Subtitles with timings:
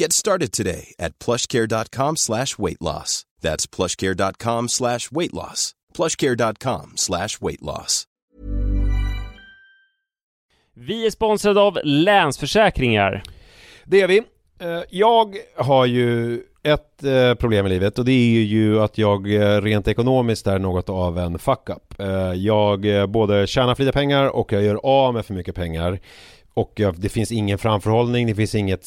[0.00, 3.24] Get started today at plushcare.com slash weight loss.
[3.40, 5.72] That's plushcare.com slash weight loss.
[5.94, 8.04] plushcare.com slash weight loss.
[10.74, 13.22] Vi är sponsrade av Länsförsäkringar.
[13.84, 14.18] Det är vi.
[14.60, 19.34] Eh, Jag har ju ett eh, problem i livet och det är ju att jag
[19.34, 21.94] eh, rent ekonomiskt är något av en fuck-up.
[22.34, 26.00] Jag både tjänar för lite pengar och jag gör av med för mycket pengar.
[26.54, 28.86] Och det finns ingen framförhållning, det finns inget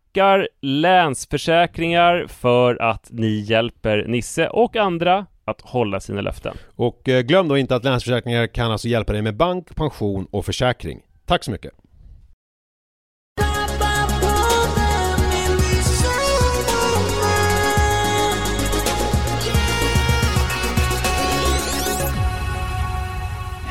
[0.61, 6.57] Länsförsäkringar för att ni hjälper Nisse och andra att hålla sina löften.
[6.75, 10.45] Och eh, glöm då inte att Länsförsäkringar kan alltså hjälpa dig med bank, pension och
[10.45, 11.01] försäkring.
[11.25, 11.73] Tack så mycket!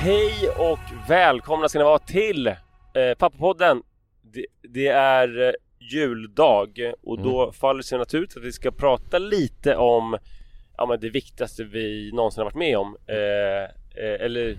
[0.02, 2.54] Hej och välkomna ska ni vara till eh,
[3.18, 3.82] Pappapodden.
[4.22, 9.18] Det, det är eh, juldag och då faller det sig naturligt att vi ska prata
[9.18, 10.18] lite om
[10.76, 12.96] ja, men det viktigaste vi någonsin har varit med om.
[13.06, 13.62] Eh,
[14.04, 14.58] eh, eller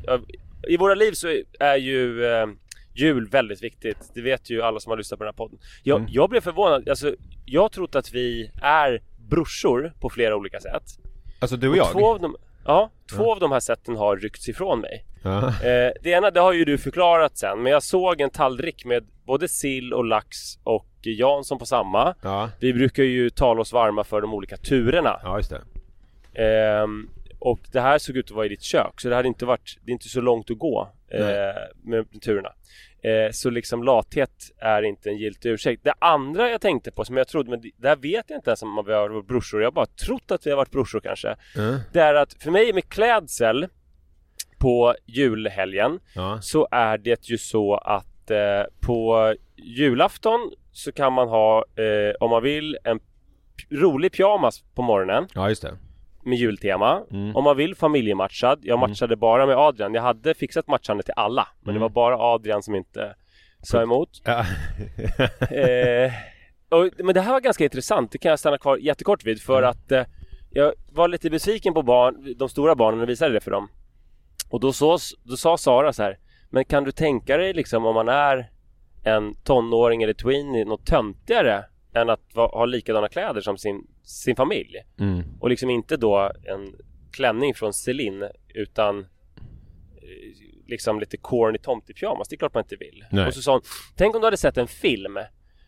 [0.67, 1.27] i våra liv så
[1.59, 2.47] är ju eh,
[2.95, 4.11] jul väldigt viktigt.
[4.13, 5.59] Det vet ju alla som har lyssnat på den här podden.
[5.83, 6.89] Jag, jag blev förvånad.
[6.89, 7.15] Alltså,
[7.45, 10.83] jag har trott att vi är brorsor på flera olika sätt.
[11.39, 11.91] Alltså du och Och jag?
[11.91, 12.35] Två av dem,
[12.65, 15.05] ja, två av de här sätten har ryckts ifrån mig.
[15.23, 15.47] Ja.
[15.47, 19.03] Eh, det ena det har ju du förklarat sen men jag såg en tallrik med
[19.25, 22.15] både sill och lax och Jansson på samma.
[22.23, 25.19] Ja, Vi brukar ju tala oss varma för de olika turerna.
[25.23, 25.61] ja just det.
[26.43, 29.45] Ehm, och det här såg ut att vara i ditt kök så det hade inte
[29.45, 31.21] varit, det är inte så långt att gå eh,
[31.83, 32.49] med turerna.
[33.03, 35.83] Eh, så liksom lathet är inte en giltig ursäkt.
[35.83, 38.61] Det andra jag tänkte på som jag trodde, men det- där vet jag inte ens
[38.63, 39.61] om vi har varit brorsor.
[39.61, 41.35] Jag har bara trott att vi har varit brorsor kanske.
[41.55, 41.79] Ja.
[41.93, 43.67] Det är att för mig med klädsel
[44.59, 46.39] på julhelgen Ja.
[46.41, 52.29] så är det ju så att eh, på julafton så kan man ha, eh, om
[52.29, 52.99] man vill, en
[53.71, 55.77] rolig pyjamas på morgonen ja, just det.
[56.23, 57.03] Med jultema.
[57.11, 57.35] Mm.
[57.35, 58.59] Om man vill familjematchad.
[58.63, 59.93] Jag matchade bara med Adrian.
[59.93, 61.47] Jag hade fixat matchande till alla.
[61.61, 61.73] Men Mm.
[61.73, 63.15] det var bara Adrian som inte
[63.61, 64.21] sa emot.
[64.25, 64.45] Ja.
[65.51, 66.11] Eh,
[66.69, 68.11] och, men det här var ganska intressant.
[68.11, 69.41] Det kan jag stanna kvar jättekort vid.
[69.41, 69.69] För Mm.
[69.69, 70.03] att eh,
[70.49, 73.69] jag var lite besviken på barn, de stora barnen och visade det för dem.
[74.49, 76.17] Och då, så, då sa Sara så här.
[76.49, 78.49] Men kan du tänka dig liksom om man är
[79.03, 84.35] en tonåring eller tweenie något töntigare än att va, ha likadana kläder som sin, sin
[84.35, 84.75] familj?
[84.99, 85.23] Mm.
[85.39, 86.75] Och liksom inte då en
[87.11, 89.05] klänning från Celine utan eh,
[90.67, 92.27] liksom lite corny tomtepyjamas.
[92.27, 93.05] Det är klart man inte vill.
[93.11, 93.27] Nej.
[93.27, 93.61] Och så sa hon,
[93.95, 95.17] tänk om du hade sett en film,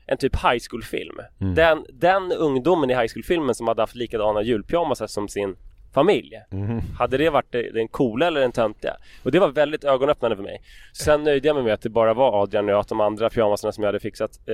[0.07, 1.19] en typ high school film.
[1.41, 1.55] Mm.
[1.55, 5.55] Den, den ungdomen i high school filmen som hade haft likadana julpyjamasar som sin
[5.93, 6.31] familj.
[6.51, 6.79] Mhm.
[6.99, 8.97] Hade det varit det- den coola eller den töntiga?
[9.23, 10.61] Och det var väldigt ögonöppnande för mig.
[10.93, 13.29] Sen nöjde jag mig med att det bara var Adrian och jag, att de andra
[13.29, 14.53] pyjamasarna som jag hade fixat eh,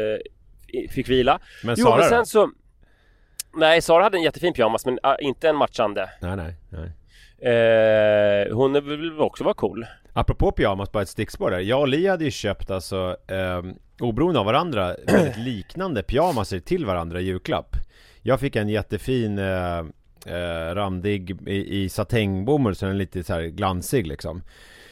[0.92, 1.40] fick vila.
[1.64, 2.10] Men jo, Sara men då?
[2.10, 2.52] sen så
[3.54, 6.10] Nej, Sara hade en jättefin pyjamas men ah, inte en matchande.
[6.22, 6.92] Nej, nej, nej.
[7.42, 9.86] Eh, hon vill också vara cool.
[10.14, 11.60] Apropå pyjamas, bara ett stickspår där.
[11.60, 16.86] Jag och Li hade ju köpt alltså ehm, oberoende av varandra, väldigt liknande pyjamaser till
[16.86, 17.76] varandra i julklapp.
[18.22, 19.80] Jag fick en jättefin eh,
[20.26, 24.42] eh, randig i, i satängbomull så den är lite så här glansig liksom.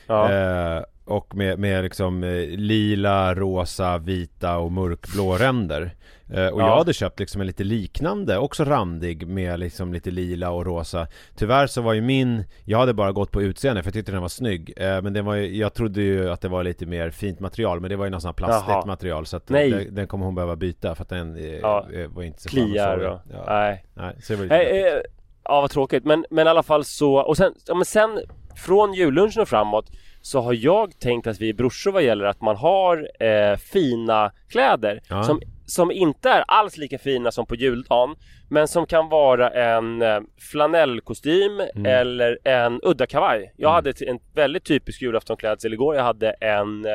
[0.07, 0.31] Ja.
[0.31, 5.91] Eh, och med, med liksom eh, lila, rosa, vita och mörkblå ränder.
[6.33, 6.67] Eh, och Ja.
[6.67, 11.07] jag hade köpt liksom en lite liknande, också randig med liksom lite lila och rosa.
[11.35, 14.21] Tyvärr så var ju min, jag hade bara gått på utseende för jag tyckte den
[14.21, 14.73] var snygg.
[14.77, 17.79] Eh, men den var ju, jag trodde ju att det var lite mer fint material
[17.79, 18.85] men det var ju någon sån här plastigt Jaha.
[18.85, 19.71] material så att Nej.
[19.71, 21.87] den, den kommer hon behöva byta för att den eh, Ja.
[22.09, 23.19] var inte så Kliar och...
[23.33, 23.43] ja.
[23.47, 23.85] Nej.
[23.93, 25.01] Nej, så det var lite Nej,
[25.43, 28.19] ja vad tråkigt men, men i alla fall så och sen, ja, men sen
[28.55, 29.91] från jullunchen och framåt
[30.31, 34.31] så har jag tänkt att vi är brorsor vad gäller att man har eh, fina
[34.49, 35.23] kläder Ja.
[35.23, 38.15] som, som inte är alls lika fina som på juldagen
[38.49, 40.19] men som kan vara en eh,
[40.51, 41.85] flanellkostym Mm.
[41.85, 43.53] eller en udda kavaj.
[43.57, 45.95] Jag hade t- en väldigt typisk julaftonklädsel igår.
[45.95, 46.91] Jag hade en eh,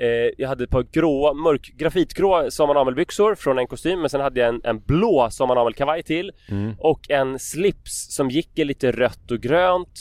[0.00, 4.40] Eh, jag hade ett par grå, mörk, grafitgrå sommarnavelbyxor från en kostym men sen hade
[4.40, 6.74] jag en, en blå sommarnavelkavaj till Mm.
[6.78, 10.00] och en slips som gick i lite rött och grönt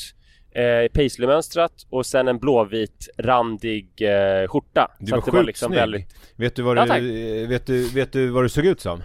[0.56, 4.92] eh, paisley-mönstrat och sen en blåvit randig eh, skjorta.
[5.00, 5.80] Du Så var det sjukt var liksom snygg.
[5.80, 6.16] väldigt...
[6.36, 7.52] Vet du vad Ja, du, tack.
[7.52, 9.04] vet du, vet du vad du såg ut som?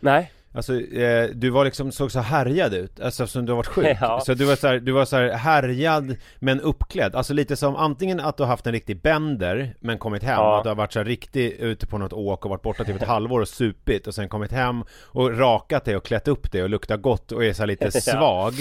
[0.00, 0.32] Nej.
[0.54, 3.86] Alltså, eh, du var liksom, såg så härjad ut, alltså som du har varit sjuk.
[4.00, 4.20] Ja.
[4.26, 7.14] Så du var så här, du var så här härjad men uppklädd.
[7.14, 10.58] Alltså lite som antingen att du har haft en riktig bender men kommit hem, Ja.
[10.58, 12.96] att du har varit så här riktigt ute på något åk och varit borta typ
[13.02, 16.62] ett halvår och supit och sen kommit hem och rakat dig och klätt upp dig
[16.62, 18.00] och luktar gott och är så lite Ja.
[18.00, 18.52] svag.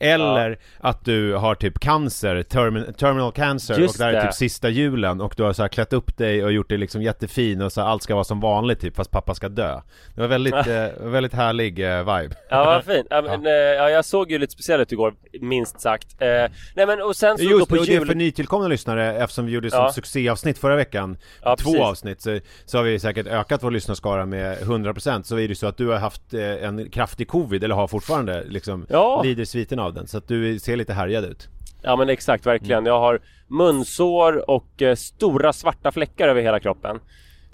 [0.00, 4.34] Eller att du har typ cancer, termin terminal cancer Just och det här är typ
[4.34, 7.62] sista julen och du har så här klätt upp dig och gjort dig liksom jättefin
[7.62, 9.80] och så här, allt ska vara som vanligt typ fast pappa ska dö.
[10.14, 12.34] Det var väldigt, eh, väldigt härlig eh, vibe.
[12.50, 13.06] Ja vad fint.
[13.10, 16.06] Ja, men, eh, ja, jag såg ju lite speciell ut igår minst sagt.
[16.22, 16.28] Eh,
[16.76, 18.06] nej men och sen så då Just på det, och det är jul...
[18.06, 19.92] för nytillkomna lyssnare eftersom vi gjorde som Ja.
[19.92, 21.80] succéavsnitt förra veckan Ja, Två precis.
[21.86, 25.66] avsnitt så, så har vi säkert ökat vår lyssnarskara med 100% Så är det så
[25.66, 29.22] att du har haft eh, en kraftig covid eller har fortfarande liksom Ja.
[29.24, 31.48] Lider sviten av den så att du ser lite härjad ut
[31.82, 32.86] Ja men exakt, verkligen.
[32.86, 37.00] Jag har munsår och eh, stora svarta fläckar över hela kroppen.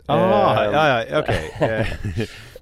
[0.06, 1.86] Ah, Ehm, ja, ja, okej Eh,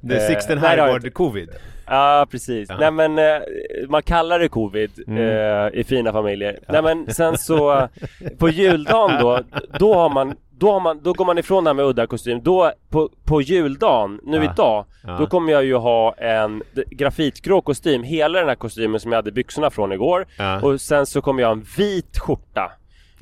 [0.03, 1.51] Det Eh, är Sixten nej, det har jag Herrgård covid
[1.87, 2.69] Ja precis.
[2.69, 2.77] Ja.
[2.81, 3.43] Nej men eh,
[3.89, 5.19] man kallar det covid Mm.
[5.19, 6.59] eh, i fina familjer.
[6.69, 7.89] Nej men sen så
[8.39, 9.41] på juldagen då,
[9.79, 12.41] då har man då, har man, då går man ifrån det här med udda kostym.
[12.43, 14.45] Då på, på juldagen, nu Ja.
[14.53, 15.17] idag, Ja.
[15.19, 18.03] då kommer jag ju ha en grafitgrå kostym.
[18.03, 20.27] Hela den här kostymen som jag hade byxorna från igår.
[20.39, 20.61] Ja.
[20.63, 22.73] Och sen så kommer jag ha en vit skjorta.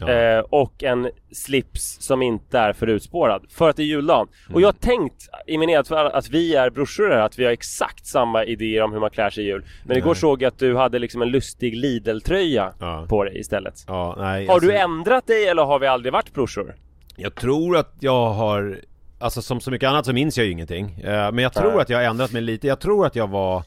[0.00, 0.10] Ja.
[0.12, 4.28] Eh, och en slips som inte är för utspårad för att det är juldagen.
[4.46, 4.54] Mm.
[4.54, 7.52] Och jag har tänkt i min enhet att vi är brorsor här, att vi har
[7.52, 9.64] exakt samma idéer om hur man klär sig i jul.
[9.84, 10.16] Men igår Nej.
[10.16, 13.06] såg jag att du hade liksom en lustig Lidl-tröja Ja.
[13.08, 13.84] på dig istället.
[13.86, 16.74] Ja, nej, Har du alltså- ändrat dig eller har vi aldrig varit brorsor?
[17.16, 18.80] Jag tror att jag har
[19.22, 21.80] Alltså som så mycket annat så minns jag ju ingenting Eh, Men jag tror Nej.
[21.80, 23.62] att jag har ändrat mig lite Jag tror att jag var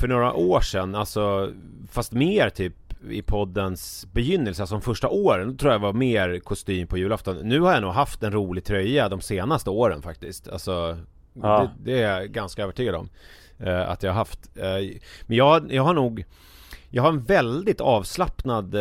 [0.00, 1.50] För några år sedan, alltså
[1.92, 2.74] Fast mer typ
[3.10, 7.36] i poddens begynnelse, alltså de första åren, då tror jag var mer kostym på julafton
[7.42, 10.98] Nu har jag nog haft en rolig tröja de senaste åren faktiskt Alltså
[11.42, 11.70] Ja.
[11.84, 13.08] det, det är jag ganska övertygad om
[13.58, 16.24] eh, Att jag har haft eh, Men jag, jag har nog
[16.90, 18.80] jag har en väldigt avslappnad, eh,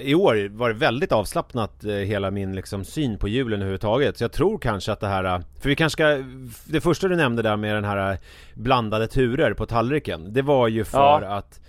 [0.00, 4.18] i år var det väldigt avslappnat eh, hela min liksom syn på julen överhuvudtaget.
[4.18, 6.24] Så jag tror kanske att det här, eh, för vi kanske ska,
[6.72, 8.18] det första du nämnde där med den här eh,
[8.54, 10.32] blandade turer på tallriken.
[10.32, 11.26] Det var ju för Ja.
[11.26, 11.60] att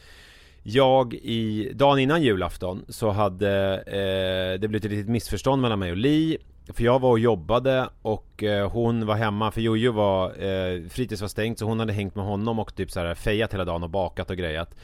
[0.63, 5.91] jag i, dagen innan julafton så hade eh, det blivit ett litet missförstånd mellan mig
[5.91, 6.37] och Li
[6.73, 11.21] För jag var och jobbade och eh, hon var hemma för Jojo var, eh, fritids
[11.21, 13.83] var stängt så hon hade hängt med honom och typ så här fejat hela dagen
[13.83, 14.75] och bakat och grejat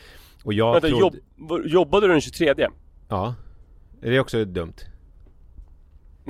[0.44, 1.18] Och jag Vänta, trodde...
[1.38, 2.54] jobb, jobbade du den 23?
[3.10, 3.36] Ja
[4.02, 4.74] Är det också dumt?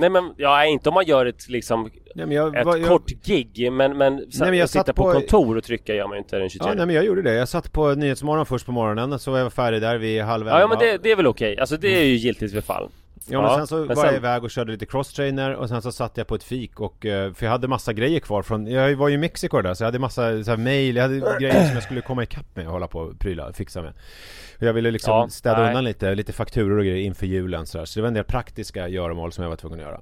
[0.00, 3.72] Nej men, ja inte om man gör ett liksom Nej jag, ett jag, kort gig
[3.72, 6.38] men, men, Nej, men jag sitta på, på- kontor och trycka gör man ju inte
[6.38, 9.18] den 23 Ja nej men jag gjorde det, jag satt på Nyhetsmorgon först på morgonen
[9.18, 10.68] så var jag färdig där vid halv Ja, ja elva.
[10.68, 12.88] men det, det är väl okej, alltså det är ju giltigt för fall
[13.28, 15.82] Ja men sen så men var sen- jag iväg och körde lite crosstrainer och sen
[15.82, 18.66] så satt jag på ett fik och eh, För jag hade massa grejer kvar från,
[18.66, 21.36] jag var ju i Mexiko där så jag hade massa så här, mail, jag hade
[21.40, 23.92] grejer som jag skulle komma ikapp med och hålla på och pryla, fixa med
[24.58, 25.68] Jag ville liksom Ja, städa nej.
[25.68, 27.84] undan lite, lite fakturor och grejer inför julen så, där.
[27.84, 30.00] så det var en del praktiska göromål som jag var tvungen att göra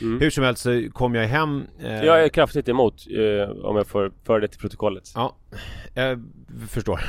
[0.00, 0.20] Mm.
[0.20, 3.86] Hur som helst så kom jag hem eh, Jag är kraftigt emot, eh, om jag
[3.86, 5.36] får föra det till protokollet Ja,
[5.94, 6.24] jag
[6.68, 7.00] förstår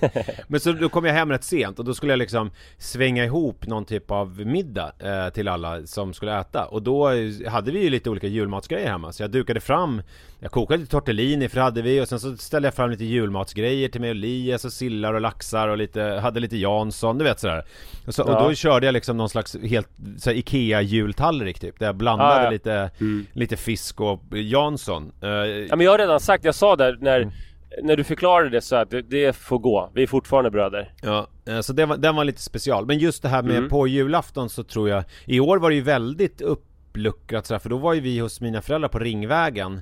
[0.48, 3.66] Men så då kom jag hem rätt sent och då skulle jag liksom svänga ihop
[3.66, 6.64] någon typ av middag eh, till alla som skulle äta.
[6.64, 7.08] Och då
[7.48, 9.12] hade vi ju lite olika julmatsgrejer hemma.
[9.12, 10.02] Så jag dukade fram,
[10.40, 13.04] jag kokade lite tortellini för det hade vi och sen så ställde jag fram lite
[13.04, 17.24] julmatsgrejer till mig och Elias och sillar och laxar och lite, hade lite Jansson, du
[17.24, 17.64] vet sådär.
[18.06, 18.36] Och, så, Ja.
[18.36, 19.88] och då körde jag liksom någon slags helt
[20.18, 21.78] så här, Ikea jultallrik typ.
[21.78, 22.50] Där jag blandade Ja, ja.
[22.50, 23.26] lite, Mm.
[23.32, 25.12] lite fisk och Jansson.
[25.22, 27.34] Eh, Ja men jag har redan sagt, jag sa där när, Mm.
[27.82, 29.90] När du förklarade det så att det, det får gå.
[29.94, 30.92] Vi är fortfarande bröder.
[31.02, 32.86] Ja, eh, så det var, den var lite special.
[32.86, 33.68] Men just det här med Mm.
[33.70, 37.76] på julafton så tror jag I år var det ju väldigt uppluckrat sådär, för då
[37.76, 39.80] var ju vi hos mina föräldrar på Ringvägen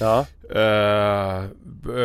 [0.00, 0.26] Ja.
[0.54, 1.44] Eh,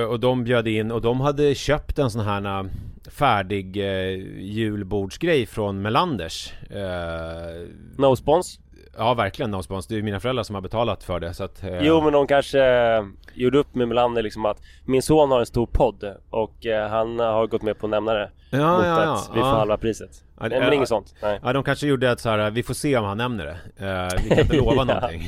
[0.10, 2.66] Och de bjöd in och de hade köpt en sån här eh,
[3.12, 8.60] färdig uh, julbordsgrej från Melanders Eh, No spons?
[8.98, 11.44] Ja verkligen no spons, det är ju mina föräldrar som har betalat för det så
[11.44, 15.32] att eh, Jo men de kanske eh, gjorde upp med Melander liksom att min son
[15.32, 18.30] har en stor podd och eh, han har gått med på att nämna det.
[18.50, 20.10] ja, mot ja, ja, att vi får halva priset.
[20.39, 21.16] Ja, Nej, men inget sånt.
[21.22, 21.39] Nej.
[21.44, 24.24] Ja de kanske gjorde ett så här, vi får se om han nämner det Eh,
[24.24, 25.22] Vi kan inte lova någonting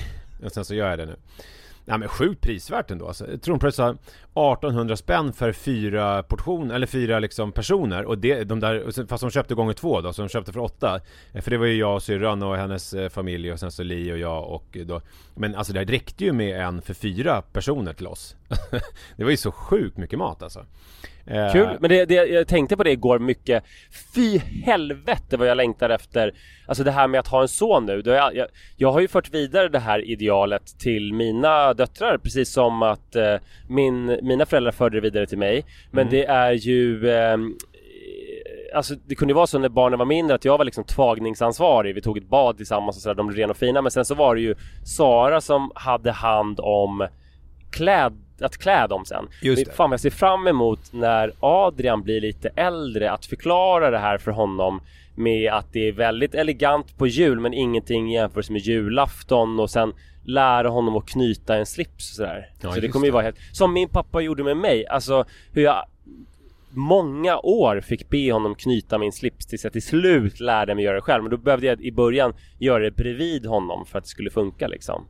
[0.45, 1.15] Och sen så gör jag det nu
[1.89, 3.07] Ja men sjukt prisvärt ändå.
[3.07, 3.27] Alltså.
[3.31, 3.41] Jag
[4.33, 8.05] 1800 spänn för fyra portioner, eller fyra liksom personer.
[8.05, 11.01] Och det, de där, fast de köpte gånger två då, så de köpte för åtta.
[11.33, 13.83] Eh, för det var ju jag och syrran och hennes eh, familj och sen så
[13.83, 15.01] Li och jag och eh, då.
[15.35, 18.35] Men alltså det räckte ju med en för fyra personer till oss.
[19.17, 20.65] Det var ju så sjukt mycket mat alltså.
[21.25, 23.63] Eh, Kul, men det, det, jag tänkte på det igår mycket.
[24.15, 26.33] Fy helvete vad jag längtar efter
[26.67, 28.01] Alltså det här med att ha en son nu.
[28.05, 32.81] Jag, jag, jag har ju fört vidare det här idealet till mina döttrar Precis som
[32.83, 33.35] att eh,
[33.69, 35.65] min, mina föräldrar förde det vidare till mig.
[35.91, 36.11] Men Mm.
[36.11, 37.55] det är ju ehm,
[38.75, 41.95] Alltså det kunde ju vara så när barnen var mindre att jag var liksom tvagningsansvarig.
[41.95, 43.81] Vi tog ett bad tillsammans och sådär, de blev rena och fina.
[43.81, 47.07] Men sen så var det ju Sara som hade hand om
[47.71, 49.71] kläd, att klä dem sen Just det.
[49.71, 54.31] Fan jag ser fram emot när Adrian blir lite äldre att förklara det här för
[54.31, 54.81] honom
[55.15, 59.69] med att det är väldigt elegant på jul men ingenting i jämförelse med julafton och
[59.69, 59.93] sen
[60.23, 62.49] lära honom att knyta en slips och sådär.
[62.61, 63.37] Ja, så det kommer ju vara helt...
[63.51, 65.85] Som min pappa gjorde med mig, alltså hur jag
[66.69, 70.95] många år fick be honom knyta min slips tills jag till slut lärde mig göra
[70.95, 71.23] det själv.
[71.23, 74.67] Men då behövde jag i början göra det bredvid honom för att det skulle funka
[74.67, 75.05] liksom.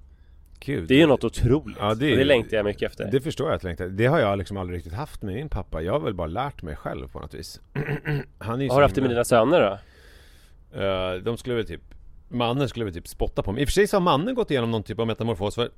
[0.59, 0.87] Gud.
[0.87, 1.77] Det är ju något otroligt.
[1.79, 3.09] Ja, det är- det längtar jag mycket efter.
[3.11, 3.85] Det förstår jag att längtar.
[3.87, 5.81] Det har jag liksom aldrig riktigt haft med min pappa.
[5.81, 7.61] Jag har väl bara lärt mig själv på något vis.
[8.37, 9.77] Han är ju har du haft det med dina söner då?
[10.81, 11.81] Eh, de skulle väl typ
[12.31, 13.61] Mannen skulle väl typ spotta på mig.
[13.61, 15.69] I och för sig så har mannen gått igenom någon typ av metamorfos för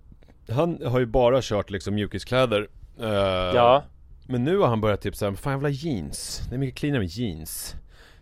[0.50, 2.67] Han har ju bara kört liksom mjukiskläder
[3.01, 3.07] Eh,
[3.55, 3.83] Ja.
[4.27, 6.77] Men nu har han börjat typ såhär, fan jag vill ha jeans Det är mycket
[6.79, 7.75] cleanare med jeans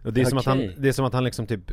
[0.06, 1.72] Och det är, som att han, det är som att han liksom typ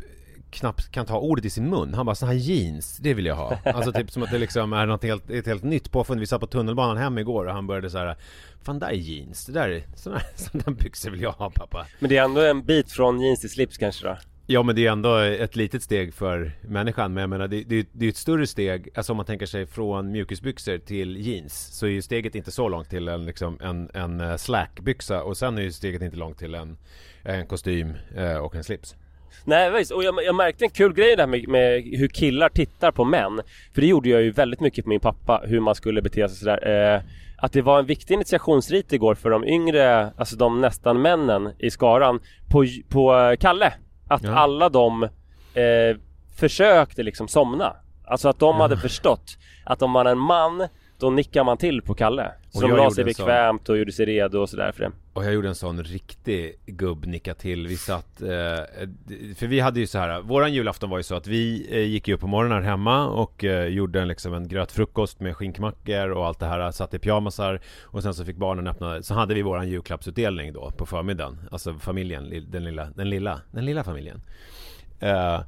[0.49, 1.93] knappt kan ta ordet i sin mun.
[1.93, 3.57] Han bara, såna här jeans, det vill jag ha.
[3.65, 6.19] Alltså typ som att det liksom är något helt, ett helt nytt påfund.
[6.19, 8.15] Vi satt på tunnelbanan hem igår och han började så här.
[8.61, 11.87] Fan där är jeans, det där är, såna, såna byxor vill jag ha pappa.
[11.99, 14.17] Men det är ändå en bit från jeans till slips kanske då?
[14.49, 17.13] Ja men det är ändå ett litet steg för människan.
[17.13, 19.65] Men jag menar det, det, det är ett större steg Alltså om man tänker sig
[19.65, 23.89] från mjukisbyxor till jeans Så är ju steget inte så långt till en, liksom, en,
[23.93, 25.23] en eh, slackbyxa.
[25.23, 26.77] Och sen är ju steget inte långt till en,
[27.23, 28.95] en kostym eh, och en slips
[29.45, 32.91] Nej visst, och jag, jag märkte en kul grej där med, med hur killar tittar
[32.91, 33.41] på män.
[33.73, 36.37] För det gjorde jag ju väldigt mycket på min pappa, hur man skulle bete sig
[36.37, 36.93] sådär.
[36.95, 37.01] Eh,
[37.37, 41.69] Att det var en viktig initiationsrit igår för de yngre, alltså de nästan männen i
[41.69, 42.19] skaran
[42.51, 43.73] På, på Kalle.
[44.07, 44.31] Att Ja.
[44.35, 45.97] alla de eh,
[46.39, 47.75] försökte liksom somna.
[48.05, 50.67] Alltså att de hade förstått att om man är en man
[50.99, 53.25] Då nickar man till på Kalle Och Som la sig en sån.
[53.25, 54.91] bekvämt och gjorde sig redo och sådär för det.
[55.13, 57.67] Och jag gjorde en sån riktig gubbnicka till.
[57.67, 58.27] Vi satt eh,
[59.35, 62.07] För vi hade ju så här Våran julafton var ju så att vi eh, gick
[62.07, 66.09] ju upp på morgonen här hemma Och eh, gjorde en, liksom en grötfrukost med skinkmackor
[66.09, 69.33] och allt det här Satt i pyjamasar Och sen så fick barnen öppna Så hade
[69.33, 71.37] vi våran julklappsutdelning då på förmiddagen.
[71.51, 74.21] Alltså familjen, den lilla, den lilla, den lilla familjen.
[74.99, 75.41] Eh,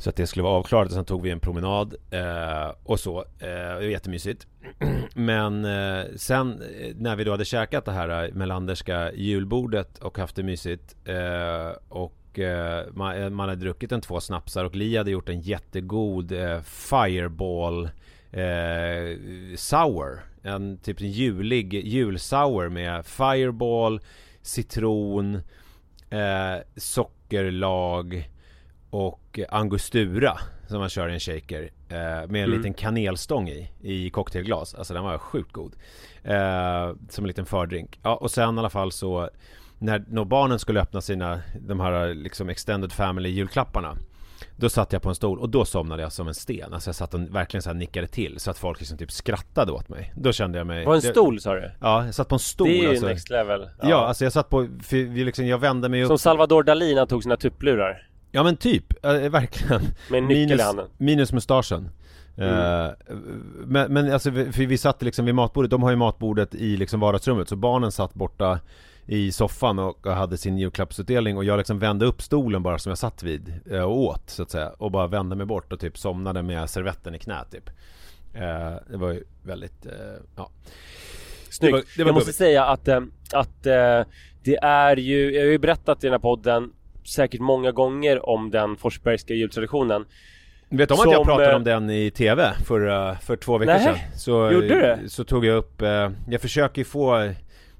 [0.00, 3.18] så att det skulle vara avklarat och sen tog vi en promenad eh, och så.
[3.18, 4.46] Eh, det var jättemysigt.
[5.14, 10.18] Men eh, sen eh, när vi då hade käkat det här eh, melanderska julbordet och
[10.18, 14.76] haft det mysigt eh, och eh, man, eh, man hade druckit en två snapsar och
[14.76, 17.84] Li hade gjort en jättegod eh, Fireball
[18.32, 19.18] eh,
[19.56, 20.20] Sour.
[20.42, 24.00] En typ en julig julsour med Fireball,
[24.42, 25.34] citron,
[26.10, 28.30] eh, sockerlag
[28.90, 32.50] och angostura som man kör i en shaker eh, med en Mm.
[32.50, 34.74] liten kanelstång i, i cocktailglas.
[34.74, 35.76] Alltså den var sjukt god.
[36.22, 37.98] Eh, som en liten fördrink.
[38.02, 39.30] Ja, och sen i alla fall så
[39.78, 43.96] när, när barnen skulle öppna sina, de här liksom extended family julklapparna
[44.56, 46.74] Då satt jag på en stol och då somnade jag som en sten.
[46.74, 49.88] Alltså jag satt och verkligen så nickade till så att folk liksom typ skrattade åt
[49.88, 50.12] mig.
[50.16, 50.84] Då kände jag mig...
[50.84, 51.70] På en stol sa du?
[51.80, 53.06] Ja, jag satt på en stol Det är ju alltså.
[53.06, 53.96] next level Ja.
[54.06, 57.36] alltså jag satt på, för liksom, jag vände mig upp Som Salvador han tog sina
[57.36, 59.82] tupplurar Ja men typ, äh, verkligen.
[60.10, 60.50] Med minus,
[60.98, 61.88] minus mustaschen.
[62.36, 62.84] Mm.
[62.84, 62.90] Eh,
[63.66, 66.76] men, men alltså, vi- för vi satt liksom vid matbordet, de har ju matbordet i
[66.76, 67.48] liksom vardagsrummet.
[67.48, 68.60] Så barnen satt borta
[69.06, 71.36] i soffan och hade sin julklappsutdelning.
[71.36, 74.42] Och jag liksom vände upp stolen bara som jag satt vid eh, och åt så
[74.42, 74.68] att säga.
[74.78, 77.70] Och bara vände mig bort och typ somnade med servetten i knät typ.
[78.34, 79.92] Eh, Det var ju väldigt, eh,
[80.36, 80.50] ja.
[81.50, 81.72] Snyggt!
[81.72, 83.00] Det var- det var jag måste säga att, eh,
[83.32, 84.02] att eh,
[84.42, 86.72] det är ju, jag har ju berättat i den här podden
[87.10, 90.04] säkert många gånger om den Forsbergska jultraditionen
[90.68, 93.58] Vet du om att jag pratade eh, om den i TV för, eh, för två
[93.58, 93.96] veckor Nej, sedan?
[94.16, 95.08] Så, gjorde du?
[95.08, 97.32] Så tog jag upp, eh, jag försöker få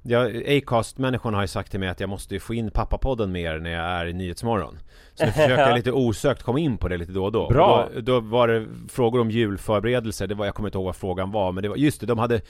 [0.03, 3.59] jag, Acast-människorna har ju sagt till mig att jag måste ju få in pappapodden mer
[3.59, 4.79] när jag är i Nyhetsmorgon
[5.13, 7.83] Så nu försöker jag lite osökt komma in på det lite då och då Bra.
[7.83, 10.95] Och då, då var det frågor om julförberedelser, det var, jag kommer inte ihåg vad
[10.95, 12.41] frågan var men det var, just det, de hade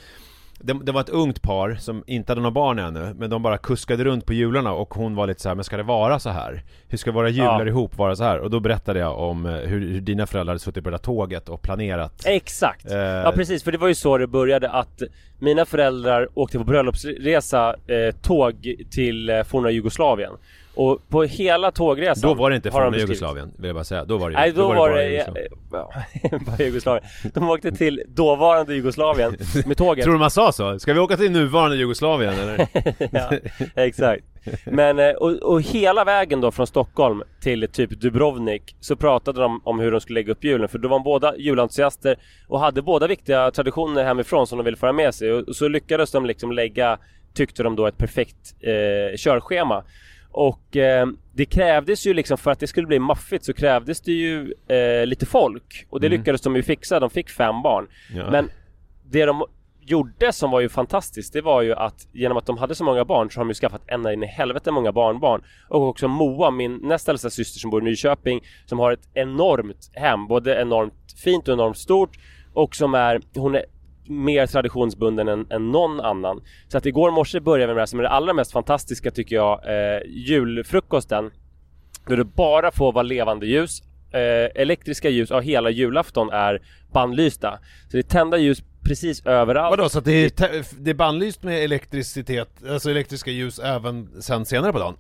[0.63, 3.58] det, det var ett ungt par som inte hade några barn ännu Men de bara
[3.58, 6.30] kuskade runt på jularna och hon var lite så här, men ska det vara så
[6.30, 6.63] här?
[6.88, 7.68] Hur ska våra jular Ja.
[7.68, 8.39] ihop vara så här?
[8.39, 11.03] Och då berättade jag om eh, hur, hur dina föräldrar hade suttit på det där
[11.03, 12.91] tåget och planerat Exakt!
[12.91, 15.01] Eh, Ja precis, för det var ju så det började att
[15.39, 20.32] mina föräldrar åkte på bröllopsresa eh, tåg till eh, forna Jugoslavien
[20.75, 24.06] Och på hela tågresan Då var det inte de från Jugoslavien, vill jag bara säga.
[24.06, 25.48] Då var det, Nej då, var bara det, Jugoslavien.
[25.72, 25.92] ja,
[26.46, 30.80] bara Jugoslavien De åkte till dåvarande Jugoslavien med tåget Tror du man sa så?
[30.80, 32.68] Ska vi åka till nuvarande Jugoslavien eller?
[33.12, 33.32] ja,
[33.75, 34.24] exakt.
[34.66, 39.62] Men, eh, och, och hela vägen då från Stockholm till typ Dubrovnik så pratade de
[39.63, 42.16] om hur de skulle lägga upp julen för då var de båda julentusiaster
[42.48, 45.68] och hade båda viktiga traditioner hemifrån som de ville föra med sig och, och så
[45.68, 46.98] lyckades de liksom lägga,
[47.34, 49.84] tyckte de då, ett perfekt eh, körschema.
[50.32, 54.12] Och eh, det krävdes ju liksom för att det skulle bli maffigt så krävdes det
[54.12, 56.20] ju eh, lite folk och det Mm.
[56.20, 57.88] lyckades de ju fixa, de fick fem barn.
[58.16, 58.32] Ja.
[58.32, 58.50] Men
[59.10, 59.44] det de
[59.86, 63.06] gjorde som var ju fantastiskt det var ju att genom att de hade så många
[63.06, 66.52] barn så har de ju skaffat ända in i helvete många barnbarn och också Moa,
[66.52, 70.94] min näst äldsta syster som bor i Nyköping som har ett enormt hem, både enormt
[71.24, 72.18] fint och enormt stort
[72.54, 73.66] och som är, hon är
[74.08, 76.41] mer traditionsbunden än, än någon annan.
[76.67, 79.36] Så att igår morse började vi med det som är det allra mest fantastiska tycker
[79.36, 81.31] jag, eh, julfrukosten.
[82.08, 83.81] Då det bara får vara levande ljus.
[84.13, 87.60] Eh, elektriska ljus av hela julafton är bannlysta.
[87.84, 89.77] Så det är tända ljus precis överallt.
[89.77, 94.46] Vadå, så att det är, det är bannlyst med elektricitet, alltså elektriska ljus även sen
[94.46, 94.96] senare på dagen?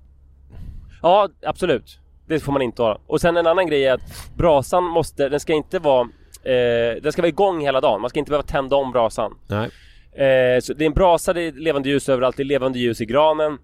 [1.01, 1.99] Ja, absolut.
[2.27, 2.99] Det får man inte ha.
[3.07, 6.09] Och sen en annan grej är att brasan måste, den ska inte vara
[6.43, 8.01] eh, Den ska vara igång hela dagen.
[8.01, 9.37] Man ska inte behöva tända om brasan.
[9.47, 9.69] Nej.
[10.11, 13.01] Eh, så det är en brasa, det är levande ljus överallt, det är levande ljus
[13.01, 13.57] i granen.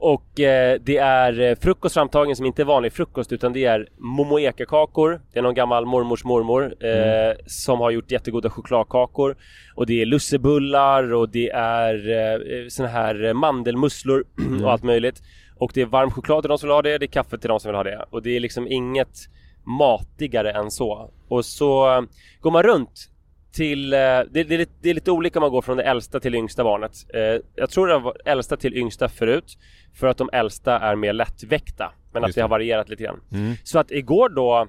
[0.00, 3.88] Och eh, det är eh, frukost framtagen som inte är vanlig frukost utan det är
[3.98, 5.20] momoeka-kakor.
[5.32, 9.36] Det är någon gammal mormors mormor eh, som har gjort jättegoda chokladkakor.
[9.74, 14.24] Och det är lussebullar och det är eh, såna här eh, mandelmusslor
[14.64, 15.22] och allt möjligt.
[15.56, 17.48] Och det är varm choklad till de som vill ha det, det är kaffe till
[17.48, 18.04] de som vill ha det.
[18.10, 19.18] Och det är liksom inget
[19.64, 21.10] matigare än så.
[21.28, 22.02] Och så eh,
[22.40, 23.10] går man runt
[23.52, 25.82] till, eh, det, det, är lite, det är lite olika om man går från det
[25.82, 26.92] äldsta till det yngsta barnet.
[27.14, 29.58] Eh, jag tror det var äldsta till yngsta förut.
[29.94, 31.92] För att de äldsta är mer lättväckta.
[32.12, 33.20] Men att det har varierat lite grann.
[33.32, 33.54] Mm.
[33.64, 34.68] Så att igår då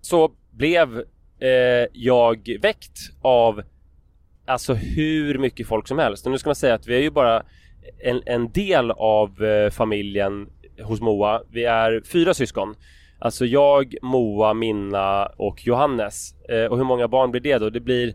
[0.00, 0.98] så blev
[1.40, 3.62] eh, jag väckt av
[4.46, 6.26] alltså hur mycket folk som helst.
[6.26, 7.42] Och nu ska man säga att vi är ju bara
[7.98, 10.48] en, en del av eh, familjen
[10.82, 11.42] hos Moa.
[11.50, 12.74] Vi är fyra syskon.
[13.24, 16.34] Alltså jag, Moa, Minna och Johannes.
[16.48, 17.70] Eh, och hur många barn blir det då?
[17.70, 18.14] Det blir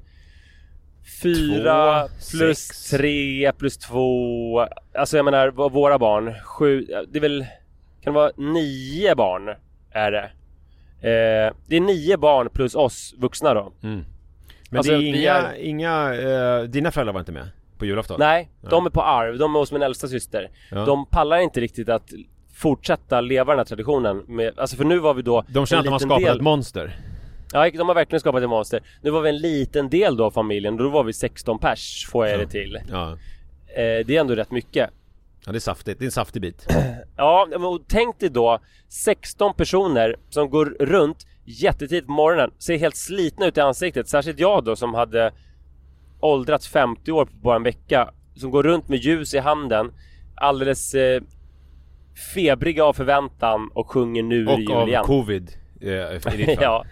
[1.23, 2.89] Fyra Två, plus sex.
[2.89, 4.59] tre plus två
[4.95, 7.45] Alltså jag menar våra barn Sju, ja, det är väl
[8.01, 9.55] Kan det vara nio barn?
[9.91, 10.23] Är det
[11.01, 14.05] eh, Det är nio barn plus oss vuxna då Mm.
[14.69, 18.15] Men Alltså, det är inga, är- inga eh, dina föräldrar var inte med på julafton?
[18.19, 20.85] Nej, de är på arv, de är hos min äldsta syster Ja.
[20.85, 22.09] De pallar inte riktigt att
[22.57, 25.85] fortsätta leva den här traditionen med, Alltså för nu var vi då De känner att
[25.85, 26.95] de har skapat del- ett monster?
[27.53, 30.31] Ja, de har verkligen skapat ett monster Nu var vi en liten del då av
[30.31, 33.11] familjen, då var vi 16 pers får jag det till Ja.
[33.11, 34.89] eh, Det är ändå rätt mycket
[35.45, 36.67] ja, det är saftigt, det är en saftig bit
[37.17, 42.95] Ja, och tänk dig då 16 personer som går runt jättetidigt på morgonen, ser helt
[42.95, 44.07] slitna ut i ansiktet.
[44.09, 45.31] Särskilt jag då som hade
[46.19, 48.09] åldrats 50 år på bara en vecka.
[48.35, 49.91] Som går runt med ljus i handen,
[50.35, 51.21] alldeles eh,
[52.33, 55.03] febriga av förväntan och sjunger nu Och jul av igen.
[55.03, 55.51] covid
[55.81, 56.85] eh, i ditt fall ja.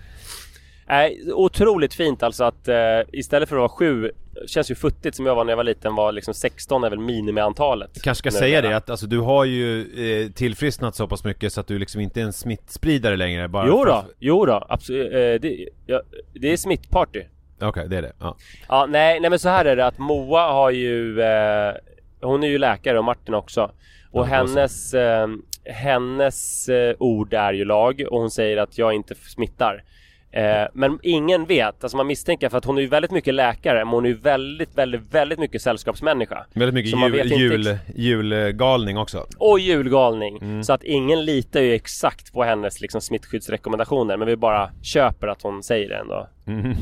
[0.88, 2.76] Nej, otroligt fint alltså att eh,
[3.12, 4.12] istället för att vara sju
[4.48, 7.00] Känns ju futtigt som jag var när jag var liten var liksom 16 är väl
[7.00, 9.82] minimiantalet Kanske ska säga det att alltså, du har ju
[10.26, 13.68] eh, tillfrisknat så pass mycket så att du liksom inte är en smittspridare längre bara
[13.68, 15.14] Jo för- då, jo då, absolut.
[15.14, 16.02] Eh, det, ja,
[16.34, 17.22] det är smittparty.
[17.62, 18.14] Okej, det är det.
[18.20, 18.38] Ja.
[18.70, 21.74] Ja, nej, nej men så här är det att Moa har ju, eh,
[22.22, 23.72] hon är ju läkare och Martin också.
[24.16, 25.28] Och hennes, eh,
[25.66, 29.84] hennes eh, ord är ju lag och hon säger att jag inte smittar.
[30.32, 33.86] Eh, men ingen vet, alltså man misstänker för att hon är ju väldigt mycket läkare
[33.86, 36.46] men hon är ju väldigt, väldigt, väldigt mycket sällskapsmänniska.
[36.54, 39.26] Väldigt mycket Så man vet jul, inte jul, julgalning också.
[39.38, 40.38] Och julgalning.
[40.38, 40.64] Mm.
[40.64, 45.42] Så att ingen litar ju exakt på hennes liksom, smittskyddsrekommendationer men vi bara köper att
[45.42, 46.28] hon säger det ändå.
[46.46, 46.76] Mhm.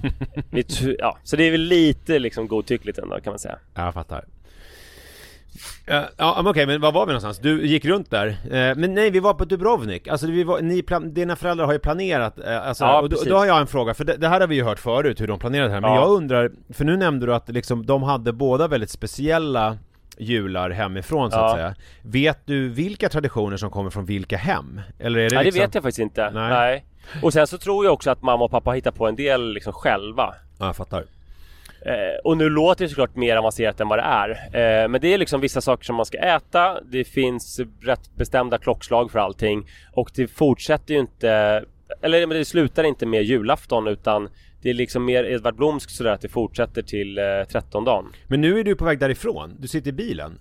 [0.50, 0.64] Vi
[0.98, 3.58] ja, så det är väl lite liksom godtyckligt ändå kan man säga.
[3.74, 4.24] Ja, jag fattar.
[5.86, 7.38] Ja, ja men okej, men var var vi någonstans?
[7.38, 8.26] Du gick runt där.
[8.26, 10.08] Eh, men nej, vi var på Dubrovnik.
[10.08, 13.16] Alltså, vi var, ni plan, dina föräldrar har ju planerat, eh, alltså, Ja, och då,
[13.26, 15.26] då har jag en fråga, för det, det här har vi ju hört förut, hur
[15.26, 15.80] de planerade det här.
[15.80, 16.00] Men Ja.
[16.00, 19.78] jag undrar, för nu nämnde du att liksom, de hade båda väldigt speciella
[20.18, 21.56] jular hemifrån så att Ja.
[21.56, 21.74] säga.
[22.02, 24.80] Vet du vilka traditioner som kommer från vilka hem?
[24.98, 25.60] Eller är det Nej liksom...
[25.60, 26.30] det vet jag faktiskt inte.
[26.30, 26.50] Nej.
[26.50, 26.84] Nej.
[27.22, 29.72] Och sen så tror jag också att mamma och pappa hittar på en del liksom
[29.72, 30.34] själva.
[30.58, 31.04] Ja, jag fattar.
[31.84, 34.30] Eh, och nu låter det såklart mer avancerat än vad det är.
[34.30, 36.80] Eh, men det är liksom vissa saker som man ska äta.
[36.80, 39.68] Det finns rätt bestämda klockslag för allting.
[39.92, 41.64] Och det fortsätter ju inte...
[42.02, 44.28] Eller men det slutar inte med julafton utan
[44.62, 48.12] det är liksom mer Edvard Blomsk sådär att det fortsätter till eh, 13 dagen.
[48.28, 50.38] Men nu är du på väg därifrån, du sitter i bilen.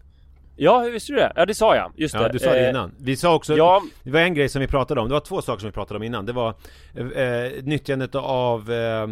[0.56, 1.32] Ja, hur visste du det?
[1.36, 1.92] Ja, det sa jag.
[1.96, 2.30] Just Ja, det.
[2.30, 2.92] du sa det Eh, innan.
[3.00, 3.82] Vi sa också, ja.
[4.04, 5.98] det var en grej som vi pratade om, det var två saker som vi pratade
[5.98, 6.26] om innan.
[6.26, 6.50] Det var
[6.96, 9.04] eh, nyttjandet av eh,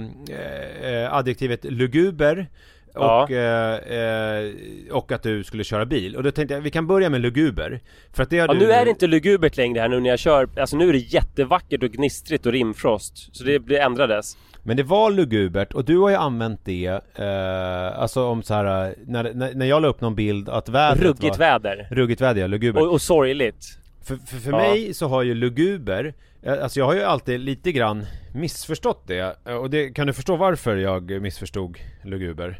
[0.92, 2.48] eh, adjektivet luguber
[2.94, 3.24] Ja.
[3.24, 4.52] och, eh, eh,
[4.92, 6.16] och att du skulle köra bil.
[6.16, 7.80] Och då tänkte jag, vi kan börja med luguber.
[8.14, 10.10] För att det har Ja, du nu är det inte lugubert längre här nu när
[10.10, 10.50] jag kör.
[10.60, 13.36] Alltså nu är det jättevackert och gnistrigt och rimfrost.
[13.36, 14.38] Så det, det ändrades.
[14.64, 18.96] Men det var lugubert och du har ju använt det, eh, alltså om så här
[19.06, 21.88] när, när, när jag la upp någon bild att vädret Ruggigt var, väder.
[21.92, 22.82] Ruggigt väder, ja, lugubert.
[22.82, 23.66] Och, och sorgligt.
[24.04, 24.58] För, för, för Ja.
[24.58, 29.36] mig så har ju luguber, eh, alltså jag har ju alltid lite grann missförstått det.
[29.46, 32.60] Och det, kan du förstå varför jag missförstod luguber?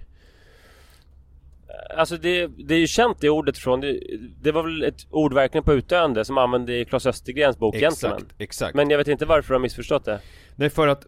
[1.98, 4.00] Alltså det, det är ju känt det ordet från, det,
[4.42, 8.18] det var väl ett ord verkligen på utdöende som använde i Klas Östergrens bok Gentleman.
[8.18, 8.76] Exakt, exakt.
[8.76, 10.20] Men jag vet inte varför du har missförstått det.
[10.56, 11.06] Nej för att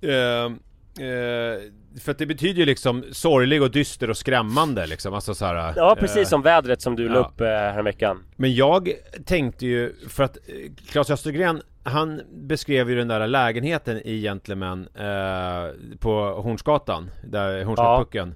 [0.00, 0.12] eh,
[1.06, 1.60] eh,
[2.00, 5.72] För att det betyder ju liksom sorglig och dyster och skrämmande liksom, alltså så här,
[5.76, 7.20] Ja precis eh, som vädret som du la ja.
[7.20, 8.24] upp eh, häromveckan.
[8.36, 8.92] Men jag
[9.24, 14.88] tänkte ju, för att eh, Claes Östergren Han beskrev ju den där lägenheten i Gentleman
[14.94, 18.34] eh, På Hornsgatan, där Hornsgatan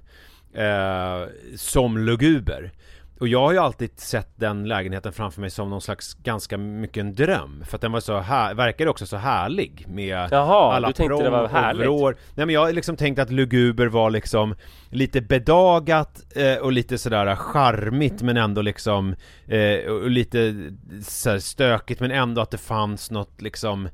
[0.57, 2.71] eh, Som luguber
[3.19, 7.01] och jag har ju alltid sett den lägenheten framför mig som någon slags ganska mycket
[7.01, 10.87] en dröm För att den var så här, verkade också så härlig med Jaha, alla
[10.87, 11.85] du tänkte det var härligt.
[11.85, 12.17] vrår.
[12.35, 14.55] Nej men jag har liksom tänkt att luguber var liksom
[14.89, 19.15] lite bedagat eh, och lite sådär charmigt men ändå liksom
[19.47, 20.71] eh, och lite
[21.03, 23.89] så här stökigt men ändå att det fanns något liksom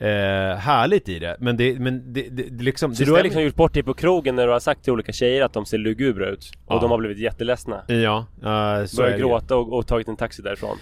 [0.00, 1.36] eh, härligt i det.
[1.40, 3.82] Men det, men det, det, det liksom Så det du har liksom gjort bort dig
[3.82, 6.50] på krogen när du har sagt till olika tjejer att de ser lugubra ut.
[6.66, 6.80] Och Ja.
[6.80, 7.82] de har blivit jätteledsna.
[7.86, 10.76] Ja, eh, så Börjat gråta och, och tagit en taxi därifrån.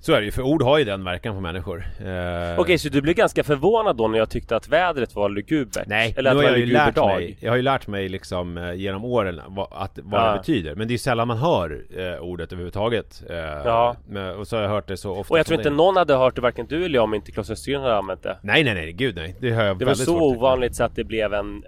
[0.00, 1.84] Så är det ju, för ord har ju den verkan på människor.
[2.00, 5.86] Eh, Okej, så du blev ganska förvånad då när jag tyckte att vädret var lugubert?
[5.86, 7.16] Nej, Eller att nu har jag ju lärt luguberdag?
[7.16, 10.32] mig, jag har ju lärt mig liksom eh, genom åren vad, att, vad Ja.
[10.32, 13.96] det betyder Men det är ju sällan man hör eh, ordet överhuvudtaget eh, Ja.
[14.08, 16.14] men, Och så har jag hört det så ofta Och jag tror inte någon hade
[16.14, 18.36] hört det, varken du eller jag, om inte Klas Östergren hade använt det.
[18.42, 20.22] Nej nej nej, gud nej, det jag Det var så svårt.
[20.36, 21.62] ovanligt så att det blev en,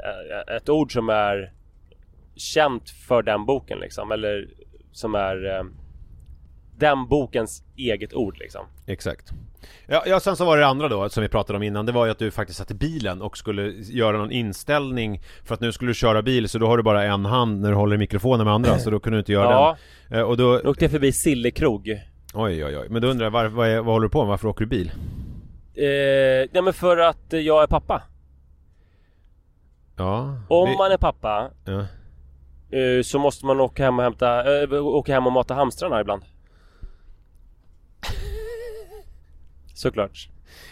[0.48, 1.52] eh, ett ord som är
[2.36, 4.12] känt för den boken liksom.
[4.12, 4.48] Eller
[4.92, 5.64] som är eh,
[6.80, 8.66] den bokens eget ord liksom.
[8.86, 9.30] Exakt
[9.86, 12.04] ja, ja, sen så var det andra då som vi pratade om innan Det var
[12.04, 15.72] ju att du faktiskt satt i bilen och skulle göra någon inställning För att nu
[15.72, 17.98] skulle du köra bil så då har du bara en hand när du håller i
[17.98, 19.76] mikrofonen med andra Så då kunde du inte göra Ja.
[20.08, 21.88] den Eh, Och då, Då åkte jag förbi Sille krog.
[21.88, 21.98] Eh,
[22.34, 24.28] oj oj oj Men då undrar jag, var, vad, är, vad håller du på med?
[24.28, 24.92] Varför åker du bil?
[26.52, 28.02] nej men för att eh, jag är pappa.
[29.96, 31.80] Ja Om vi- man är pappa ja.
[32.78, 36.22] eh, så måste man åka hem och hämta, eh, åka hem och mata hamstrarna ibland.
[39.80, 40.28] Såklart.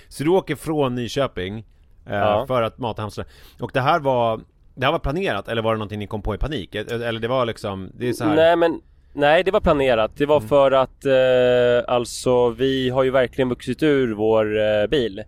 [0.09, 1.59] Så du åker från Nyköping
[2.07, 2.45] eh, Ja.
[2.47, 3.27] för att mata hamstrar
[3.61, 4.41] Och det här var
[4.75, 6.75] Det här var planerat eller var det någonting ni kom på i panik?
[6.75, 8.37] Eh, Eller det var liksom, det är så här.
[8.37, 8.81] Nej men
[9.13, 10.17] Nej det var planerat.
[10.17, 15.23] Det var för att eh, alltså vi har ju verkligen vuxit ur vår eh, bil.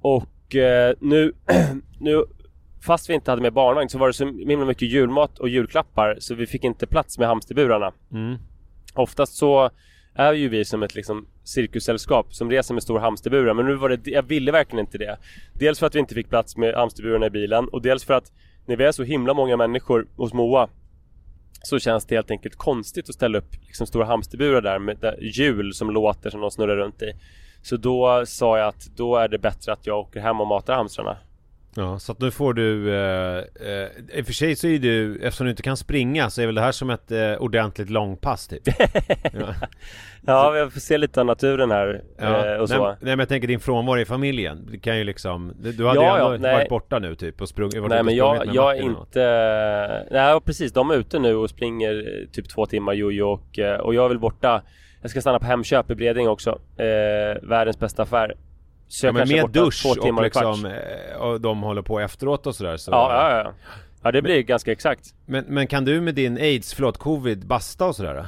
[0.00, 1.32] Och eh, nu,
[2.00, 2.24] nu
[2.86, 6.16] fast vi inte hade med barnvagn så var det så himla mycket julmat och julklappar
[6.20, 7.92] så vi fick inte plats med hamsterburarna.
[8.12, 8.38] Mm.
[8.94, 9.70] Oftast så
[10.14, 13.88] är ju vi som ett liksom cirkussällskap som reser med stor hamsterburar men nu var
[13.88, 15.18] det, jag ville verkligen inte det.
[15.54, 18.32] Dels för att vi inte fick plats med hamsterburarna i bilen och dels för att
[18.66, 20.68] när vi är så himla många människor hos Moa
[21.62, 25.74] så känns det helt enkelt konstigt att ställa upp liksom stora hamsterburar där med hjul
[25.74, 27.12] som låter som de snurrar runt i.
[27.62, 30.74] Så då sa jag att då är det bättre att jag åker hem och matar
[30.74, 31.16] hamstrarna.
[31.76, 32.94] Ja, så att nu får du...
[32.94, 36.42] Eh, eh, I och för sig så är du, eftersom du inte kan springa så
[36.42, 38.62] är väl det här som ett eh, ordentligt långpass typ?
[39.32, 39.54] ja.
[40.26, 42.54] ja, vi får se lite av naturen här ja.
[42.54, 42.86] eh, och så.
[42.86, 44.66] Nej, nej, men jag tänker din frånvaro i familjen.
[44.70, 45.52] Du kan ju liksom...
[45.58, 48.46] Du hade ja, ju ändå ja, varit borta nu typ och sprungit Nej men jag,
[48.54, 50.06] jag är inte...
[50.10, 53.80] Nej precis, de är ute nu och springer eh, typ två timmar jojo och, eh,
[53.80, 54.62] och jag är väl borta
[55.02, 56.58] Jag ska stanna på Hemköp i Breding också
[57.42, 58.36] Världens bästa affär
[58.92, 62.76] så ja, men med dusch och liksom eh, och de håller på efteråt och sådär
[62.76, 62.90] så...
[62.90, 63.52] Ja, ja, ja.
[64.02, 67.46] Ja det blir men, ganska exakt men, men kan du med din aids, förlåt covid,
[67.46, 68.26] basta och sådär?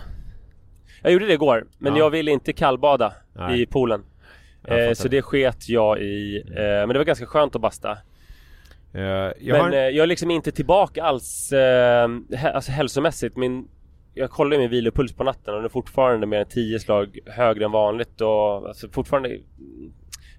[1.03, 1.98] Jag gjorde det igår, men ja.
[1.98, 3.62] jag ville inte kallbada Nej.
[3.62, 4.05] i poolen
[4.64, 7.98] eh, Så det sket jag i, eh, men det var ganska skönt att basta
[8.94, 9.72] uh, jag Men har...
[9.72, 12.09] eh, jag är liksom inte tillbaka alls, eh,
[12.55, 13.68] alltså hälsomässigt Min
[14.14, 17.64] jag kollade min vilopuls på natten och den är fortfarande mer än 10 slag högre
[17.64, 19.38] än vanligt och alltså fortfarande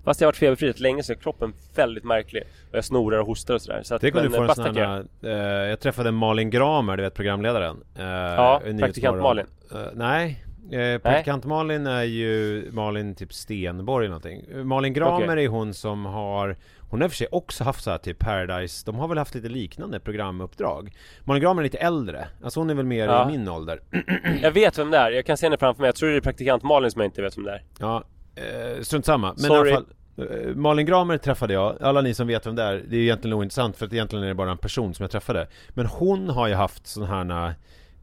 [0.05, 2.43] Fast jag har varit feberfri rätt länge så är kroppen väldigt märklig.
[2.71, 3.81] Och jag snorar och hostar och sådär.
[3.83, 5.29] Så att, Tänk om du får en sån här, uh,
[5.69, 7.75] Jag träffade Malin Gramer, du vet programledaren.
[7.99, 9.45] Uh, ja, praktikant Malin.
[9.73, 14.67] Uh, nej, Eh, praktikant Malin är ju Malin typ Stenborg eller någonting.
[14.67, 15.43] Malin Gramer okay.
[15.43, 16.55] är hon som har
[16.89, 19.49] Hon har för sig också haft så här typ Paradise De har väl haft lite
[19.49, 23.29] liknande programuppdrag Malin Gramer är lite äldre Alltså hon är väl mer ja.
[23.29, 23.79] i min ålder
[24.41, 26.21] Jag vet vem det är, jag kan se henne framför mig Jag tror det är
[26.21, 28.03] praktikant Malin som jag inte vet vem det är Ja,
[28.35, 29.27] eh, strunt samma.
[29.27, 29.69] Men Sorry.
[29.69, 32.83] i alla fall Eh, Malin Gramer träffade jag, alla ni som vet vem det är,
[32.87, 35.47] det är egentligen ointressant för att egentligen är det bara en person som jag träffade.
[35.69, 37.53] Men hon har ju haft sån här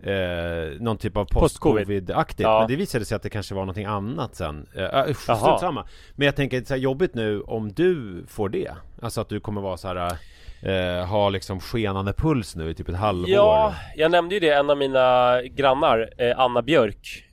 [0.02, 2.42] eh, någon typ av post-covid-aktigt.
[2.42, 2.58] Ja.
[2.58, 4.66] Men det visade sig att det kanske var någonting annat sen.
[4.74, 5.12] Eh,
[5.60, 5.86] samma.
[6.14, 8.72] Men jag tänker, så här, jobbigt nu om du får det.
[9.02, 10.16] Alltså att du kommer vara så här
[10.62, 13.30] eh, Ha liksom skenande puls nu i typ ett halvår.
[13.30, 17.31] Ja, jag nämnde ju det, en av mina grannar, eh, Anna Björk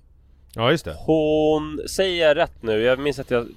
[0.55, 3.47] Ja just det Hon säger rätt nu, jag minns att jag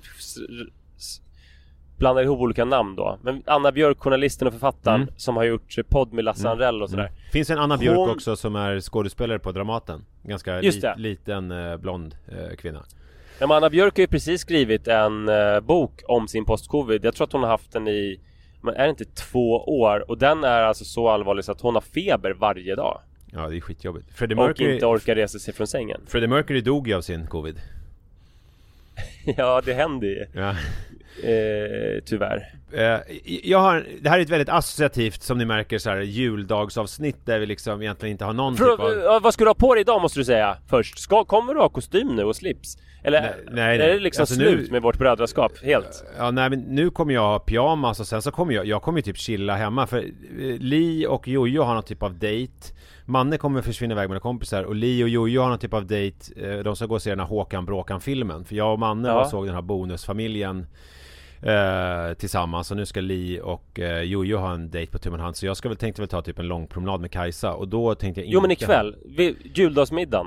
[2.02, 3.18] blandar ihop olika namn då.
[3.22, 5.14] Men Anna Björk, journalisten och författaren mm.
[5.16, 6.52] som har gjort podd med Lasse mm.
[6.52, 7.02] Anrell och sådär.
[7.02, 7.14] Mm.
[7.32, 8.10] Finns en Anna Björk Hon...
[8.10, 10.04] också som är skådespelare på Dramaten.
[10.22, 12.84] Ganska li liten eh, blond eh, kvinna.
[13.38, 17.04] Ja, men Anna Björk har ju precis skrivit en eh, bok om sin post-covid.
[17.04, 18.20] Jag tror att hon har haft den i,
[18.62, 20.10] men är det inte två år?
[20.10, 23.00] Och den är alltså så allvarlig så att hon har feber varje dag.
[23.34, 24.06] Ja, det är skitjobbigt.
[24.14, 24.68] Freddie Mercury...
[24.68, 26.00] Och inte orkar resa sig från sängen.
[26.06, 27.60] Freddie Mercury dog ju av sin covid.
[29.36, 30.26] ja, det händer ju.
[30.32, 30.50] Ja.
[31.28, 32.54] Eh, tyvärr.
[32.72, 33.00] Eh,
[33.42, 37.38] jag har, det här är ett väldigt associativt, som ni märker, så här juldagsavsnitt där
[37.38, 39.22] vi liksom egentligen inte har någon För, typ av...
[39.22, 40.98] Vad ska du ha på dig idag måste du säga först?
[40.98, 42.78] Ska, kommer du ha kostym nu och slips?
[43.04, 44.72] Eller nej, nej, är det liksom alltså slut nu...
[44.72, 46.04] med vårt brödraskap helt?
[46.18, 48.98] Ja, nej men nu kommer jag ha pyjamas och sen så kommer jag, jag kommer
[48.98, 50.04] ju typ chilla hemma för eh,
[50.58, 52.52] Li och Jojo har någon typ av dejt
[53.04, 55.86] Manne kommer försvinna iväg med några kompisar och Li och Jojo har någon typ av
[55.86, 58.78] dejt eh, De ska gå och se den här Håkan Bråkan filmen För jag och
[58.78, 59.24] Manne ja.
[59.24, 60.66] såg den här bonusfamiljen
[61.42, 65.36] eh, Tillsammans och nu ska Li och eh, Jojo ha en dejt på tummen hand.
[65.36, 67.94] Så jag ska väl tänkte väl ta typ en lång promenad med Kajsa och då
[67.94, 70.26] tänkte jag inte Jo men ikväll, vid juldagsmiddagen.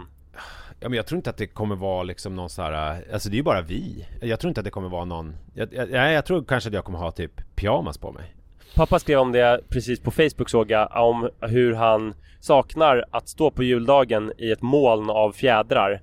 [0.79, 3.35] Ja men jag tror inte att det kommer vara liksom någon så här, Alltså det
[3.35, 4.07] är ju bara vi.
[4.21, 6.85] Jag tror inte att det kommer vara någon Jag, jag, jag tror kanske att jag
[6.85, 8.35] kommer ha typ pyjamas på mig
[8.75, 13.51] Pappa skrev om det precis på Facebook såg jag Om hur han saknar att stå
[13.51, 16.01] på juldagen i ett moln av fjädrar.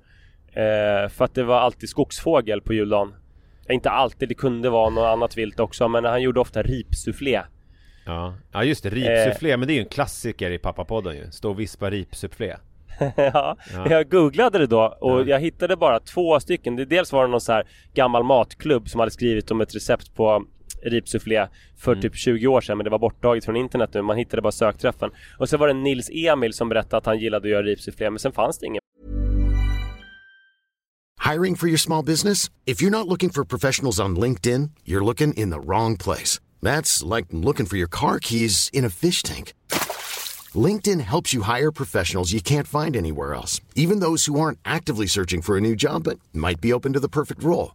[0.52, 3.14] Eh, För att det var alltid skogsfågel på juldagen.
[3.68, 7.42] Inte alltid, det kunde vara något annat vilt också men han gjorde ofta ripsufflé.
[8.06, 9.56] Ja, ja just det, ripsufflé, eh.
[9.56, 11.30] men det är ju en klassiker i pappapodden ju.
[11.30, 12.56] Stå och vispa ripsufflé.
[13.16, 15.24] Ja, ja, jag googlade det då och ja.
[15.24, 16.76] jag hittade bara två stycken.
[16.76, 20.44] Dels var det någon så här gammal matklubb som hade skrivit om ett recept på
[20.82, 22.02] ripsufflé för mm.
[22.02, 24.02] typ 20 år sedan men det var borttaget från internet nu.
[24.02, 25.10] Man hittade bara sökträffen.
[25.38, 28.18] Och så var det Nils Emil som berättade att han gillade att göra ripsufflé men
[28.18, 28.80] sen fanns det ingen.
[31.32, 32.50] Hiring for your small business?
[32.66, 36.40] If you're not looking for professionals on LinkedIn, you're looking in the wrong place.
[36.60, 39.52] That's like looking for your car keys in a fish tank.
[40.54, 45.06] LinkedIn helps you hire professionals you can't find anywhere else, even those who aren't actively
[45.06, 47.74] searching for a new job but might be open to the perfect role.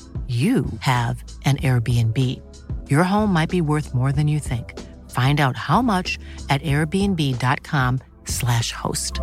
[0.31, 2.17] you have an Airbnb.
[2.89, 4.73] Your home might be worth more than you think.
[5.09, 9.13] Find out how much at airbnb.com/slash host.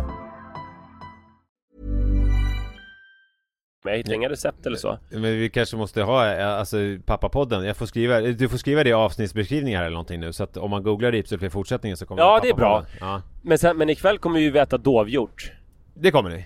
[3.83, 4.99] Men jag hittar inga recept eller så.
[5.09, 8.93] Men vi kanske måste ha, alltså pappapodden, jag får skriva, du får skriva det i
[8.93, 12.39] avsnittsbeskrivningar eller någonting nu Så att om man googlar Ripsel för fortsättningen så kommer Ja,
[12.41, 12.85] det är bra.
[12.99, 15.51] Ja, Men, sen, men ikväll kommer vi ju veta dovhjort.
[15.93, 16.45] det kommer ni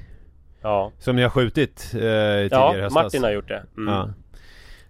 [0.62, 0.92] Ja.
[1.00, 3.64] Som ni har skjutit eh, tidigare Ja, i höstas Martin har gjort det.
[3.78, 3.94] Mm.
[3.94, 4.10] Ja.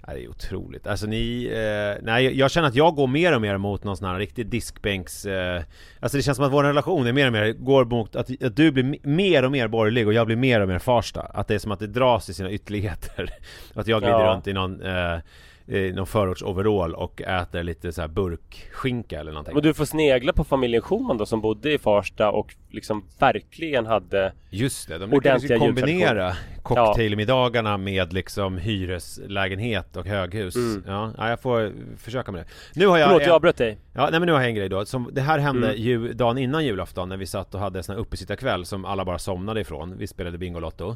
[0.07, 0.87] Ja, det är otroligt.
[0.87, 4.07] Alltså ni, eh, nej jag känner att jag går mer och mer mot någon sån
[4.07, 5.25] här riktig diskbänks...
[5.25, 5.61] Eh,
[5.99, 8.55] alltså det känns som att vår relation är mer och mer går mot att, att
[8.55, 11.21] du blir mer och mer borgerlig och jag blir mer och mer Farsta.
[11.21, 13.29] Att det är som att det dras i sina ytterligheter.
[13.73, 14.33] att jag glider Ja.
[14.33, 15.17] runt i någon, eh,
[15.65, 19.53] någon förortsoverall och äter lite så här burkskinka eller någonting.
[19.53, 23.85] Men du får snegla på familjen Schumann då som bodde i Farsta och liksom verkligen
[23.85, 30.55] hade Just det, de lyckades ju kombinera cocktailmiddagarna med liksom hyreslägenhet och höghus.
[30.55, 30.83] Mm.
[30.87, 32.79] Ja, ja, jag får försöka med det.
[32.79, 33.07] Nu har jag...
[33.07, 33.77] Förlåt, en- jag avbröt dig.
[33.93, 34.85] Ja, nej men nu har jag en grej då.
[34.85, 35.81] Som, det här hände Mm.
[35.81, 39.19] ju dagen innan julafton när vi satt och hade sån här uppesittarkväll som alla bara
[39.19, 39.97] somnade ifrån.
[39.97, 40.95] Vi spelade Bingolotto.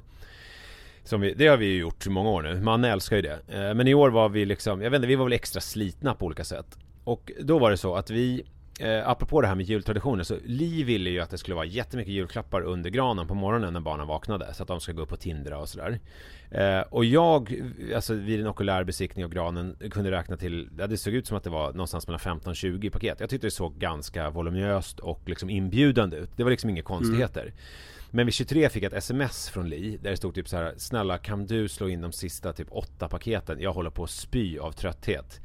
[1.07, 2.61] Som vi, det har vi ju gjort i många år nu.
[2.61, 3.39] Man älskar ju det.
[3.47, 6.13] Eh, men i år var vi liksom, jag vet inte, vi var väl extra slitna
[6.13, 6.77] på olika sätt.
[7.03, 8.43] Och då var det så att vi
[8.79, 12.13] Eh, apropå det här med jultraditioner så Li ville ju att det skulle vara jättemycket
[12.13, 15.19] julklappar under granen på morgonen när barnen vaknade Så att de ska gå upp och
[15.19, 15.99] tindra och sådär
[16.51, 17.61] eh, Och jag,
[17.95, 21.37] alltså vid en okulär besiktning av granen kunde räkna till ja, Det såg ut som
[21.37, 25.49] att det var någonstans mellan 15-20 paket Jag tyckte det såg ganska voluminöst och liksom
[25.49, 27.53] inbjudande ut Det var liksom inga konstigheter mm.
[28.11, 30.73] Men vid 23 fick jag ett sms från Li Där det stod typ så här
[30.77, 33.61] Snälla kan du slå in de sista typ åtta paketen?
[33.61, 35.41] Jag håller på att spy av trötthet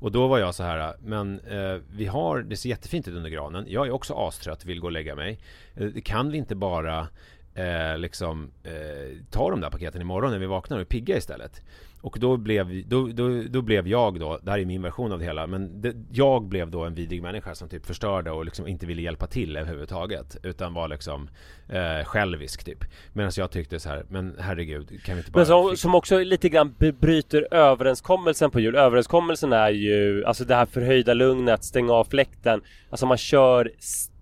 [0.00, 3.30] och då var jag så här, men eh, vi har, det ser jättefint ut under
[3.30, 3.64] granen.
[3.68, 5.38] Jag är också astrött, vill gå och lägga mig.
[5.74, 7.08] Eh, kan vi inte bara
[7.54, 11.62] eh, liksom eh, ta de där paketen imorgon när vi vaknar och är pigga istället?
[12.00, 15.18] Och då blev, då, då, då blev jag då, det här är min version av
[15.18, 18.66] det hela, men det, jag blev då en vidrig människa som typ förstörde och liksom
[18.66, 20.36] inte ville hjälpa till överhuvudtaget.
[20.42, 21.28] Utan var liksom
[21.68, 22.84] eh, självisk typ.
[23.12, 25.38] Medan jag tyckte så här, men herregud, kan vi inte bara...
[25.38, 28.74] Men som, som också lite grann bryter överenskommelsen på jul.
[28.74, 32.60] Överenskommelsen är ju, alltså det här förhöjda lugnet, stänga av fläkten.
[32.90, 33.72] Alltså man kör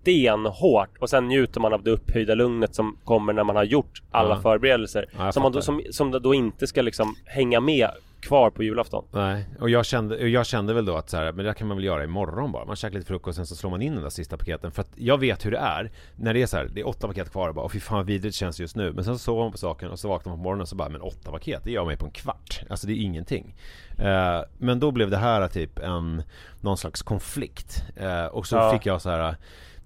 [0.01, 4.01] stenhårt och sen njuter man av det upphöjda lugnet som kommer när man har gjort
[4.11, 4.41] alla Ja.
[4.41, 5.05] förberedelser.
[5.17, 7.89] Ja, som, man då, som, som då inte ska liksom hänga med
[8.21, 9.05] kvar på julafton.
[9.11, 11.67] Nej, och jag kände, och jag kände väl då att så här, men det kan
[11.67, 12.65] man väl göra imorgon bara.
[12.65, 14.71] Man käkar lite frukost och sen så slår man in den där sista paketen.
[14.71, 15.91] För att jag vet hur det är.
[16.15, 17.97] När det är så här, det är åtta paket kvar och bara, åh fy fan
[17.97, 18.91] vad vidrigt det känns just nu.
[18.93, 20.75] Men sen så sover man på saken och så vaknar man på morgonen och så
[20.75, 22.61] bara, men åtta paket, det gör man ju på en kvart.
[22.69, 23.55] Alltså det är ingenting.
[23.97, 26.23] Eh, men då blev det här typ en,
[26.61, 27.83] någon slags konflikt.
[27.95, 28.71] Eh, och så Ja.
[28.71, 29.35] fick jag så här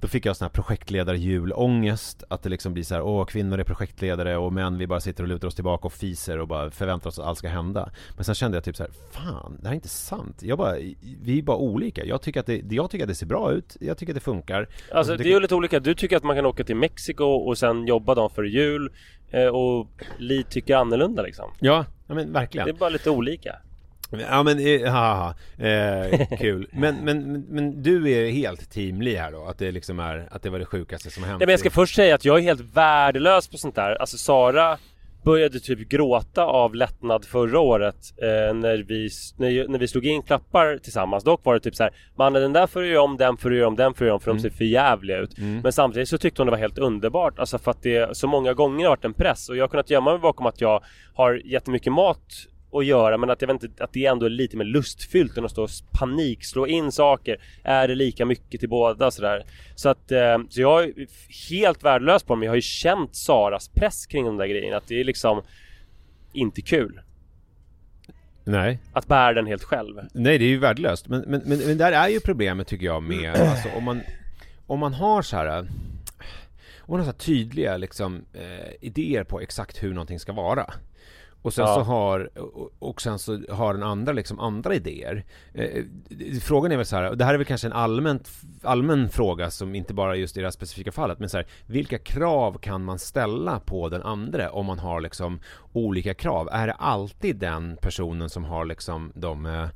[0.04, 3.64] då fick jag sån här projektledar-julångest Att det liksom blir så här, åh kvinnor är
[3.64, 7.10] projektledare och män vi bara sitter och lutar oss tillbaka och fiser och bara förväntar
[7.10, 9.72] oss att allt ska hända Men sen kände jag typ så här, fan det här
[9.72, 10.76] är inte sant Jag bara,
[11.22, 13.78] vi är bara olika Jag tycker att det, jag tycker att det ser bra ut,
[13.80, 15.80] jag tycker att det funkar Alltså det är ju lite olika.
[15.80, 18.92] Du tycker att man kan åka till Mexiko och sen jobba dagen före jul.
[19.32, 19.88] Eh, och
[20.18, 21.52] Li tycker annorlunda liksom.
[21.60, 23.56] Ja, ja men verkligen Det är bara lite olika.
[24.20, 29.46] Ja men, eh, haha, eh, kul men, men, men, du är helt teamlig här då?
[29.46, 31.40] Att det liksom är, att det var det sjukaste som hänt?
[31.40, 33.96] Nej men jag ska först säga att jag är helt värdelös på sånt där.
[33.96, 34.78] Alltså Sara
[35.24, 40.22] började typ gråta av lättnad förra året eh, när, vi, när, när vi slog in
[40.22, 41.24] klappar tillsammans.
[41.24, 43.50] Dock var det typ så här, mannen den där får du göra om, den får
[43.50, 45.38] du göra om, den får du göra om för de ser för jävliga ut.
[45.64, 47.40] Men samtidigt så tyckte hon det var helt underbart.
[47.40, 49.90] Alltså för att det så många gånger har varit en press och jag har kunnat
[49.90, 53.84] gömma mig bakom att jag har jättemycket mat att göra men att jag vet inte
[53.84, 57.38] att det ändå är lite mer lustfyllt än att stå och panik slå in saker.
[57.64, 59.44] Är det lika mycket till båda sådär.
[59.76, 60.94] Så att eh, så jag är
[61.50, 62.44] helt värdelös på dem.
[62.44, 64.78] Jag har ju känt Saras press kring de där grejerna.
[64.78, 65.42] Att det är liksom
[66.34, 67.02] inte kul.
[68.44, 70.00] Nej Att bära den helt själv.
[70.14, 73.04] Nej det är ju värdelöst men, men, men, men där är ju problemet tycker jag
[73.04, 74.02] med alltså, om man
[74.68, 75.68] Om man har så här Om
[76.88, 80.74] man har så här tydliga liksom eh, idéer på exakt hur någonting ska vara
[81.44, 81.76] och sen Ja.
[81.76, 82.30] så har
[82.80, 85.24] och, sen så har den andra liksom andra idéer.
[85.54, 85.84] Eh,
[86.42, 88.30] frågan är väl så här, och det här är väl kanske en allmänt,
[88.64, 91.98] allmän fråga som inte bara just i det här specifika fallet, men så här, vilka
[91.98, 95.40] krav kan man ställa på den andra om man har liksom
[95.74, 96.50] olika krav?
[96.52, 99.68] Är det alltid den personen som har liksom de eh,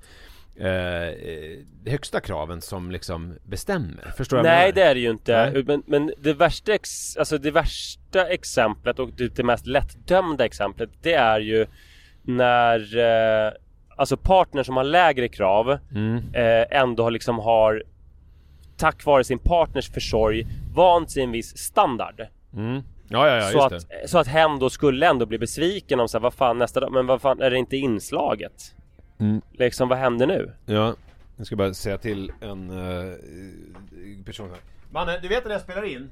[0.60, 4.14] eh, högsta kraven som liksom bestämmer.
[4.18, 5.52] Förstår Nej jag det är det ju inte.
[5.54, 5.64] Nej.
[5.64, 10.90] Men, men det värsta ex, alltså det värsta exemplet och det, det mest lättdömda exemplet
[11.02, 11.66] det är ju
[12.24, 13.52] när eh,
[14.00, 16.18] Alltså partner som har lägre krav Mm.
[16.34, 17.84] eh, ändå har liksom har
[18.78, 22.22] Tack vare sin partners försorg vant sig en viss standard.
[22.54, 22.82] Mm.
[23.10, 23.96] Ja, ja, ja, så, just det.
[24.04, 26.80] att, så att hen då skulle ändå bli besviken om så här, vad fan nästa
[26.80, 28.76] dag, men vad fan är det inte inslaget?
[29.20, 29.42] Mm.
[29.52, 30.54] Liksom vad händer nu?
[30.66, 30.96] Ja,
[31.38, 33.16] jag ska bara säga till en uh,
[34.26, 34.60] person här.
[34.90, 36.10] Mannen, du vet att jag spelar in?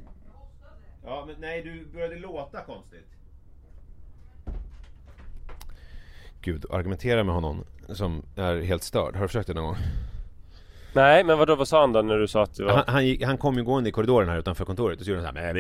[1.06, 3.08] Ja, men nej, du började låta konstigt.
[6.42, 9.16] Gud, argumentera med honom som är helt störd.
[9.16, 9.78] Har du försökt det någon gång?
[10.96, 12.74] Nej men vadå, vad sa han då när du sa att det var...
[12.74, 15.26] Han, han, gick, han kom ju gående i korridoren här utanför kontoret och så gjorde
[15.26, 15.54] han såhär.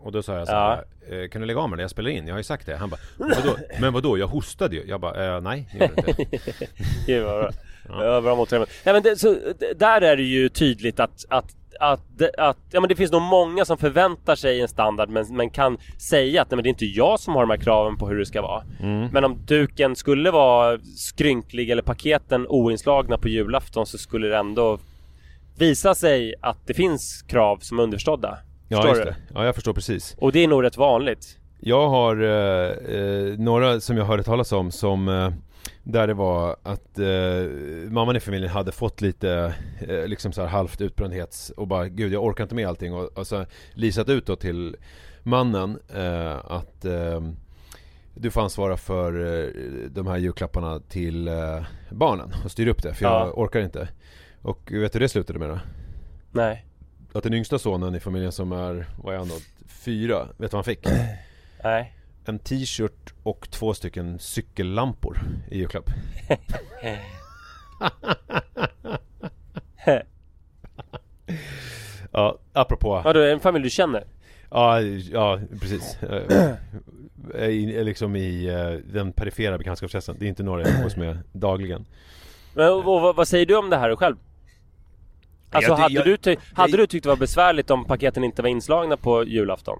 [0.00, 1.82] Och då sa jag såhär "Eh, Kan du lägga av med det?
[1.82, 3.56] Jag spelar in, jag har ju sagt det Han bara vadå?
[3.80, 4.18] Men vadå?
[4.18, 6.24] Jag hostade ju Jag bara eh, nej, det gjorde inte
[7.06, 7.50] Gud vad bra.
[7.88, 8.20] Ja.
[8.20, 8.72] bra mottagande.
[8.84, 9.36] Nej men det, så,
[9.76, 13.64] där är det ju tydligt att, att att, att ja, men det finns nog många
[13.64, 16.86] som förväntar sig en standard men, men kan säga att nej, men det är inte
[16.86, 18.62] jag som har de här kraven på hur det ska vara.
[19.12, 24.78] Men om duken skulle vara skrynklig eller paketen oinslagna på julafton så skulle det ändå
[25.58, 28.38] visa sig att det finns krav som är underförstådda.
[28.68, 29.14] Ja Förstår du?
[29.34, 31.38] ja jag förstår precis Och det är nog rätt vanligt.
[31.60, 35.30] Jag har eh, eh, några som jag hörde talas om som eh,
[35.82, 37.50] Där det var att eh,
[37.90, 39.54] mamman i familjen hade fått lite
[39.88, 43.18] eh, liksom så här halvt utbrändhets och bara gud jag orkar inte med allting och,
[43.18, 44.76] och så lisat ut då till
[45.22, 47.20] mannen eh, att eh,
[48.14, 49.12] du får ansvara för
[49.44, 49.48] eh,
[49.90, 53.32] de här julklapparna till eh, barnen och styra upp det för jag Ja.
[53.36, 53.88] orkar inte.
[54.42, 55.58] Och vet du hur det slutade med då?
[56.32, 56.64] Nej.
[57.12, 59.34] Att den yngsta sonen i familjen som är, vad är han då?
[59.68, 60.86] Fyra, vet du vad han fick?
[61.64, 61.94] Nej.
[62.28, 65.18] En t-shirt och två stycken cykellampor
[65.50, 65.90] i julklapp.
[72.12, 73.02] ja, apropå...
[73.04, 74.04] Ja, du är en familj du känner?
[74.50, 74.80] Ja,
[75.12, 75.98] ja precis.
[77.34, 80.16] Eh, i- liksom i eh, den perifera bekantskapskretsen.
[80.18, 81.84] Det är inte några jag umgås med dagligen.
[82.54, 84.16] Men, och, och, vad- säger du om det här själv?
[85.50, 88.24] Alltså Jag hade, jag- du, ty- hade jag- du tyckt det var besvärligt om paketen
[88.24, 89.78] inte var inslagna på julafton?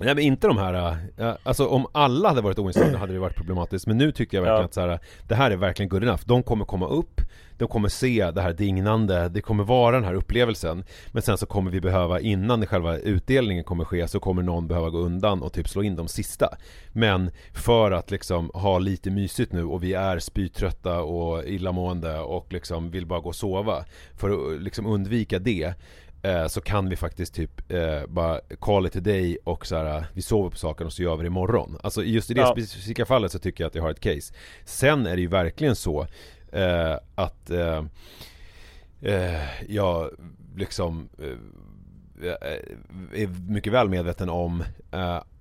[0.00, 3.36] Nej men inte de här, äh, alltså om alla hade varit oinslagna hade det varit
[3.36, 4.64] problematiskt Men nu tycker jag verkligen Ja.
[4.64, 7.20] att så här, det här är verkligen good enough De kommer komma upp,
[7.58, 11.46] de kommer se det här dignande, det kommer vara den här upplevelsen Men sen så
[11.46, 15.52] kommer vi behöva, innan själva utdelningen kommer ske så kommer någon behöva gå undan och
[15.52, 16.48] typ slå in de sista
[16.92, 22.52] Men för att liksom ha lite mysigt nu och vi är spytrötta och illamående och
[22.52, 23.84] liksom vill bara gå och sova
[24.16, 25.74] För att liksom undvika det
[26.22, 30.06] eh, så kan vi faktiskt typ eh, bara call it a day och så här,
[30.12, 31.78] vi sover på saken och så gör vi det imorgon.
[31.82, 32.52] Alltså just i det Ja.
[32.52, 34.34] specifika fallet så tycker jag att jag har ett case.
[34.64, 36.06] Sen är det ju verkligen så
[36.52, 37.84] eh, att eh,
[39.02, 40.10] eh, jag
[40.56, 41.08] liksom
[43.12, 44.64] är mycket väl medveten om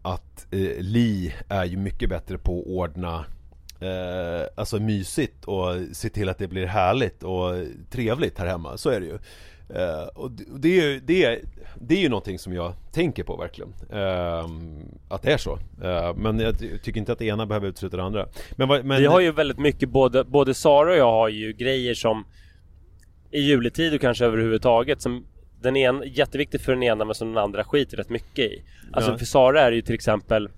[0.02, 0.48] att
[0.78, 3.26] Li är ju mycket bättre på att ordna
[4.56, 7.54] Alltså mysigt och se till att det blir härligt och
[7.90, 9.18] trevligt här hemma, så är det ju
[9.70, 11.40] eh, Och det- är ju det är,
[11.82, 14.50] det är ju någonting som jag tänker på verkligen eh,
[15.10, 17.98] Att det är så eh, Men jag ty- tycker inte att det ena behöver utesluta
[17.98, 21.30] det andra Men, men Vi har ju väldigt mycket, både, både Sara och jag har
[21.30, 22.26] ju grejer som
[23.32, 25.26] i juletid och kanske överhuvudtaget som
[25.62, 28.64] den ena, jätteviktigt för den ena men som den andra skiter rätt mycket i.
[28.94, 29.18] Alltså Ja.
[29.18, 30.50] för Sara är det ju till exempel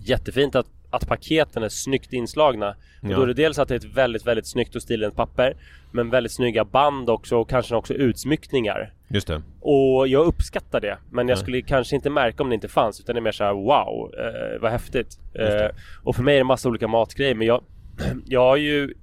[0.00, 2.68] jättefint att, att paketen är snyggt inslagna.
[3.02, 3.16] Och Ja.
[3.16, 5.56] då är det dels att det är ett väldigt, väldigt snyggt och stilrent papper
[5.92, 8.92] men väldigt snygga band också och kanske också utsmyckningar.
[9.08, 11.42] Just det Och jag uppskattar det Men jag Ja.
[11.42, 14.60] skulle kanske inte märka om det inte fanns Utan det är mer såhär wow, eh,
[14.60, 15.68] vad häftigt eh,
[16.04, 17.62] Och för mig är det massa olika matgrejer Men jag,
[18.26, 18.94] jag har ju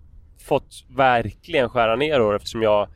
[0.46, 2.88] fått verkligen skära ner år eftersom jag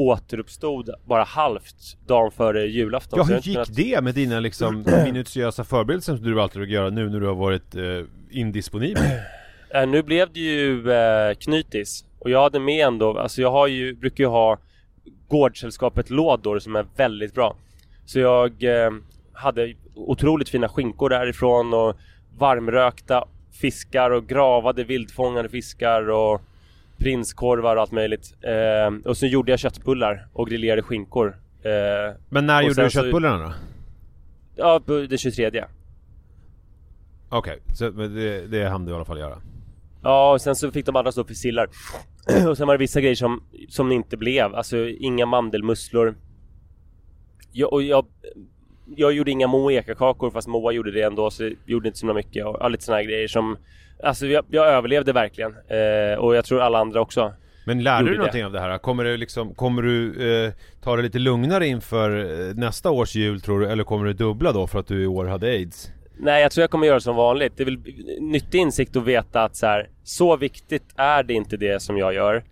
[0.00, 3.18] återuppstod bara halvt dagen före julafton.
[3.18, 6.90] Ja hur gick kunnat- det med dina liksom minutiösa förberedelser som du alltid brukar göra
[6.90, 7.82] nu när du har varit eh,
[8.30, 9.02] indisponibel?
[9.74, 12.04] Eh, nu blev det ju eh, knytis.
[12.18, 14.58] Och jag hade med ändå, alltså jag har ju, brukar ju ha
[15.28, 17.56] Gårdssällskapet lådor som är väldigt bra.
[18.04, 18.90] Så jag eh,
[19.32, 21.96] hade otroligt fina skinkor därifrån och
[22.38, 23.24] varmrökta
[23.60, 26.42] fiskar och gravade vildfångade fiskar och
[27.00, 32.46] prinskorvar och allt möjligt eh, Och så gjorde jag köttbullar och grillerade skinkor eh, Men
[32.46, 33.52] när gjorde du så- köttbullarna då?
[34.56, 35.64] Ja, det 23
[37.28, 39.42] Okej, så men det, det hann du i alla fall göra
[40.02, 41.68] Ja, och sen så fick de andra stå för sillar.
[42.48, 44.54] och sen var det vissa grejer som, som inte blev.
[44.54, 46.14] Alltså inga mandelmusslor.
[47.52, 48.06] Jag, och jag
[48.96, 52.06] jag gjorde inga Moa Eka-kakor fast Moa gjorde det ändå så det gjorde inte så
[52.06, 53.56] mycket och lite här grejer som
[54.02, 57.32] Alltså jag, jag överlevde verkligen eh, och jag tror alla andra också
[57.66, 58.46] Men lärde du någonting det.
[58.46, 58.78] av det här?
[58.78, 60.12] Kommer du liksom, kommer du
[60.46, 62.18] eh, ta det lite lugnare inför
[62.48, 63.66] eh, nästa års jul tror du?
[63.70, 65.90] Eller kommer du dubbla då för att du i år hade aids?
[66.18, 67.78] Nej jag tror jag kommer göra som vanligt Det är väl
[68.20, 72.14] nyttig insikt att veta att så här Så viktigt är det inte det som jag
[72.14, 72.44] gör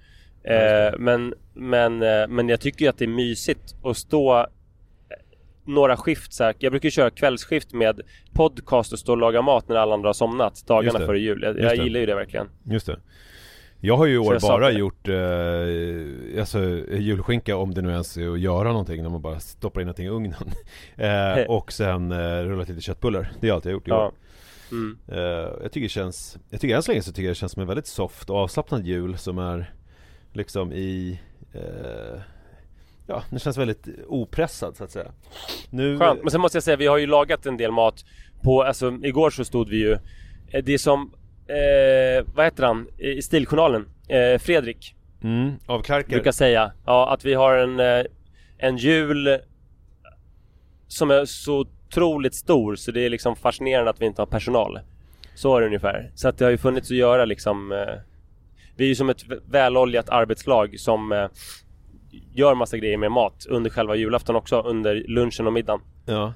[0.45, 4.47] eh, Men Men eh, Men jag tycker ju att det är mysigt att stå
[5.69, 6.55] några skift så här.
[6.59, 8.01] Jag brukar köra kvällsskift med
[8.33, 11.43] podcast och stå och laga mat när alla andra har somnat dagarna före jul.
[11.43, 12.49] Jag, jag gillar ju det verkligen.
[12.63, 12.97] Just det
[13.81, 16.59] Jag har ju i år bara gjort eh, alltså,
[16.97, 20.07] julskinka om det nu ens är att göra någonting när man bara stoppar in någonting
[20.07, 20.35] i ugnen
[20.97, 23.99] eh, Och sen eh, rullat lite köttbullar Det är allt jag har gjort i år
[23.99, 24.13] Ja.
[24.71, 24.99] Mm.
[25.09, 25.19] Eh,
[25.63, 27.63] jag tycker det känns, jag tycker än så länge så tycker jag det känns som
[27.63, 29.73] en väldigt soft och avslappnad jul som är
[30.33, 31.21] liksom i
[31.53, 32.21] eh,
[33.11, 35.13] Ja, den känns väldigt opressad så att säga
[35.71, 36.23] Nu, Skönt.
[36.23, 38.05] Men sen måste jag säga, vi har ju lagat en del mat
[38.43, 39.93] på, alltså igår så stod vi ju
[40.49, 41.13] eh, Det är som,
[41.47, 42.89] eh, vad heter han?
[42.99, 43.89] I Stiljournalen?
[44.09, 48.05] Eh, Fredrik mm, av Klarker brukar säga Ja, att vi har en, eh,
[48.59, 49.39] en jul
[50.89, 54.81] Som är så otroligt stor så det är liksom fascinerande att vi inte har personal
[55.35, 57.95] Så är det ungefär Så att det har ju funnits att göra liksom eh,
[58.77, 61.29] Vi är ju som ett väloljat arbetslag som eh,
[62.35, 66.33] Gör massa grejer med mat under själva julafton också Under lunchen och middagen Ja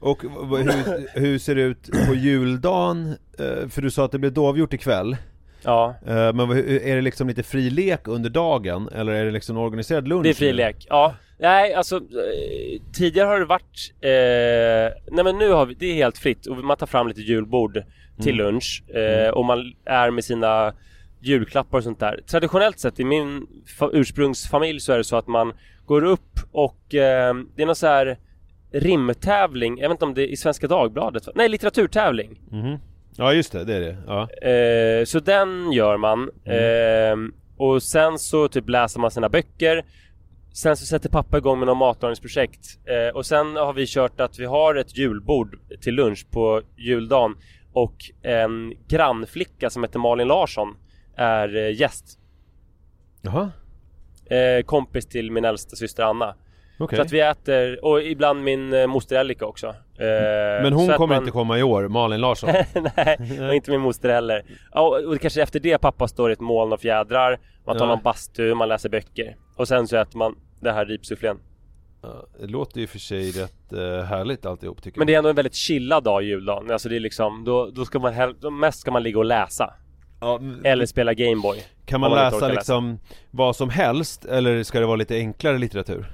[0.00, 3.16] Och hur, hur ser det ut på juldagen?
[3.38, 5.16] Eh, för du sa att det blev dovgjort ikväll
[5.64, 8.88] Ja eh, Men är det liksom lite fri lek under dagen?
[8.94, 10.22] Eller är det liksom organiserad lunch?
[10.22, 15.38] Det är fri lek, ja Nej alltså eh, Tidigare har det varit eh, Nej men
[15.38, 17.82] nu har vi, det är helt fritt och man tar fram lite julbord
[18.22, 18.46] till Mm.
[18.46, 20.72] lunch eh, och man är med sina
[21.22, 23.46] julklappar och sånt där Traditionellt sett i min
[23.78, 25.52] fa- ursprungsfamilj så är det så att man
[25.86, 28.18] går upp och eh, det är någon så här
[28.72, 32.78] rimtävling, jag vet inte om det är i Svenska Dagbladet Nej litteraturtävling Mhm.
[33.16, 36.30] Ja just det, det är det, ja Eh, så den gör man.
[36.44, 37.16] Eh,
[37.56, 39.84] och sen så typ läser man sina böcker.
[40.54, 42.66] Sen så sätter pappa igång med något matlagningsprojekt.
[42.84, 47.34] Eh, och sen har vi kört att vi har ett julbord till lunch på juldagen.
[47.72, 50.76] Och en grannflicka som heter Malin Larsson
[51.22, 52.18] är eh, gäst.
[53.22, 53.50] Jaha,
[54.30, 56.34] Eh, kompis till min äldsta syster Anna.
[56.78, 59.66] okej Så att vi äter, och ibland min eh, moster Elika också.
[59.66, 62.50] Eh, Men hon kommer man- inte komma i år, Malin Larsson
[62.96, 64.42] Nej, och inte min moster heller.
[64.74, 67.94] Och och kanske efter det pappa står i ett moln av fjädrar, man tar Ja.
[67.94, 69.36] någon bastu, man läser böcker.
[69.56, 71.38] Och sen så äter man det här ripsufflén.
[72.02, 75.30] Ja, Det låter ju för sig rätt eh, härligt alltihop tycker Men det är ändå
[75.30, 76.70] en väldigt chillad dag juldagen.
[76.70, 78.14] Alltså det är liksom, då, då ska man
[78.60, 79.74] mest ska man ligga och läsa.
[80.22, 81.62] Ja, Eller spela Gameboy.
[81.86, 82.98] Kan man man läsa liksom
[83.30, 86.12] vad som helst eller ska det vara lite enklare litteratur?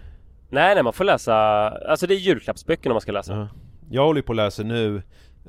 [0.50, 1.34] Nej, nej, man får läsa,
[1.68, 3.32] alltså det är julklappsböckerna man ska läsa.
[3.32, 3.48] Ja.
[3.90, 5.02] Jag håller ju på att läsa nu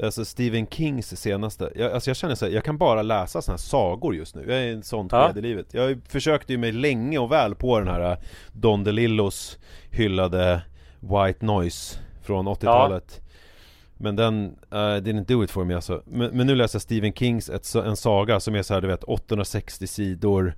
[0.03, 3.53] Alltså Stephen Kings senaste, jag, alltså jag känner så här, jag kan bara läsa såna
[3.53, 5.27] här sagor just nu Jag är en sånt Ja.
[5.27, 8.17] skede i livet Jag försökte ju mig länge och väl på den här äh,
[8.53, 9.57] Don DeLillos
[9.91, 10.61] hyllade
[10.99, 13.21] White Noise från 80-talet
[14.01, 17.13] Men den, uh, didn't do it for me alltså men, men nu läser jag Stephen
[17.13, 20.53] Kings ett, en saga som är så här, du vet 860 sidor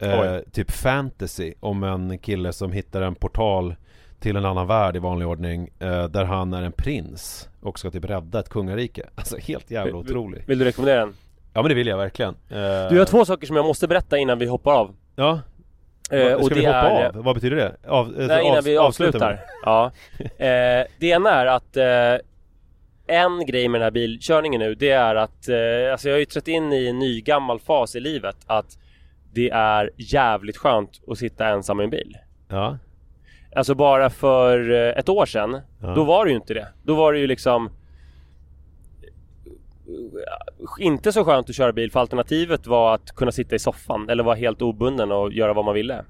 [0.00, 0.44] Oj.
[0.52, 3.74] Typ fantasy om en kille som hittar en portal
[4.20, 7.90] till en annan värld i vanlig ordning eh, Där han är en prins och ska
[7.90, 11.14] typ rädda ett kungarike Alltså helt jävla Vill- otrolig Vill du rekommendera den?
[11.54, 14.18] Ja men det vill jag verkligen Du, jag har två saker som jag måste berätta
[14.18, 14.94] innan vi hoppar av.
[15.16, 15.40] Ja,
[16.10, 17.06] Eh, ska vi hoppa är...
[17.08, 17.14] av?
[17.24, 17.76] Vad betyder det?
[17.88, 19.40] Av, Nej, innan avs- vi avslutar.
[19.64, 19.90] Ja.
[20.20, 21.84] Eh, det ena är att eh,
[23.12, 26.24] en grej med den här bilkörningen nu, det är att eh, alltså jag har ju
[26.24, 28.78] trätt in i en ny gammal fas i livet att
[29.32, 32.16] det är jävligt skönt att sitta ensam i en bil.
[32.48, 32.78] Ja,
[33.56, 35.94] Alltså bara för eh, ett år sedan, Ja.
[35.94, 36.68] då var det ju inte det.
[36.82, 37.70] Då var det ju liksom
[40.78, 44.24] inte så skönt att köra bil för alternativet var att kunna sitta i soffan eller
[44.24, 46.04] vara helt obunden och göra vad man ville.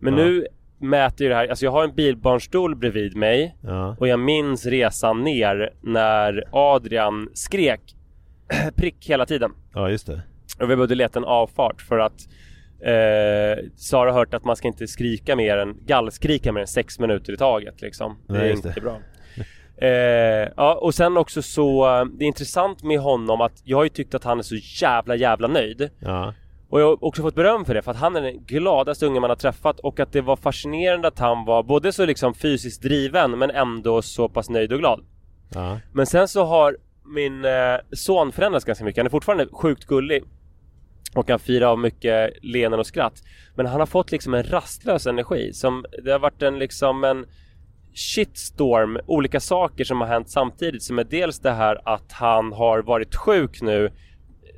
[0.00, 0.24] Men Ja.
[0.24, 0.46] nu
[0.78, 4.66] mäter ju det här, alltså jag har en bilbarnstol bredvid mig ja, och jag minns
[4.66, 7.80] resan ner när Adrian skrek
[8.76, 9.50] prick hela tiden.
[9.74, 10.22] ja just det
[10.60, 12.28] Och vi behövde leta en avfart för att
[12.80, 16.98] eh, Sara har hört att man ska inte skrika mer än gallskrika mer än sex
[16.98, 18.18] minuter i taget liksom.
[18.26, 18.84] Det Nej, är just inte det.
[18.84, 18.98] bra.
[19.80, 23.84] Eh, ja, och sen också så, eh, det är intressant med honom att jag har
[23.84, 24.54] ju tyckt att han är så
[24.84, 25.90] jävla jävla nöjd.
[25.98, 26.34] Ja,
[26.68, 29.20] Och jag har också fått beröm för det för att han är den gladaste ungen
[29.20, 32.82] man har träffat och att det var fascinerande att han var både så liksom fysiskt
[32.82, 35.04] driven men ändå så pass nöjd och glad.
[35.54, 38.98] ja, Men sen så har min eh, son förändrats ganska mycket.
[38.98, 40.24] Han är fortfarande sjukt gullig.
[41.14, 43.22] Och kan fira av mycket leenden och skratt.
[43.54, 47.26] Men han har fått liksom en rastlös energi som Det har varit en liksom en
[47.94, 52.82] shitstorm, olika saker som har hänt samtidigt som är dels det här att han har
[52.82, 53.92] varit sjuk nu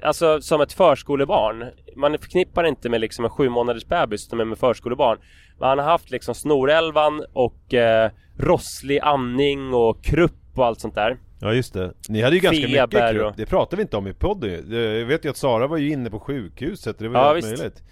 [0.03, 1.64] Alltså som ett förskolebarn.
[1.96, 5.18] Man förknippar inte med liksom en sju månaders bebis utan med förskolebarn.
[5.59, 10.94] Men han har haft liksom snorälvan och eh, rosslig andning och krupp och allt sånt
[10.94, 11.16] där.
[11.40, 11.92] Ja just det.
[12.09, 13.26] Ni hade ju ganska Feber mycket krupp.
[13.26, 14.51] och- Det pratade vi inte om i podden.
[14.72, 16.98] Jag vet ju att Sara var ju inne på sjukhuset.
[16.98, 17.48] Det var ju Ja, allt visst.
[17.59, 17.82] möjligt.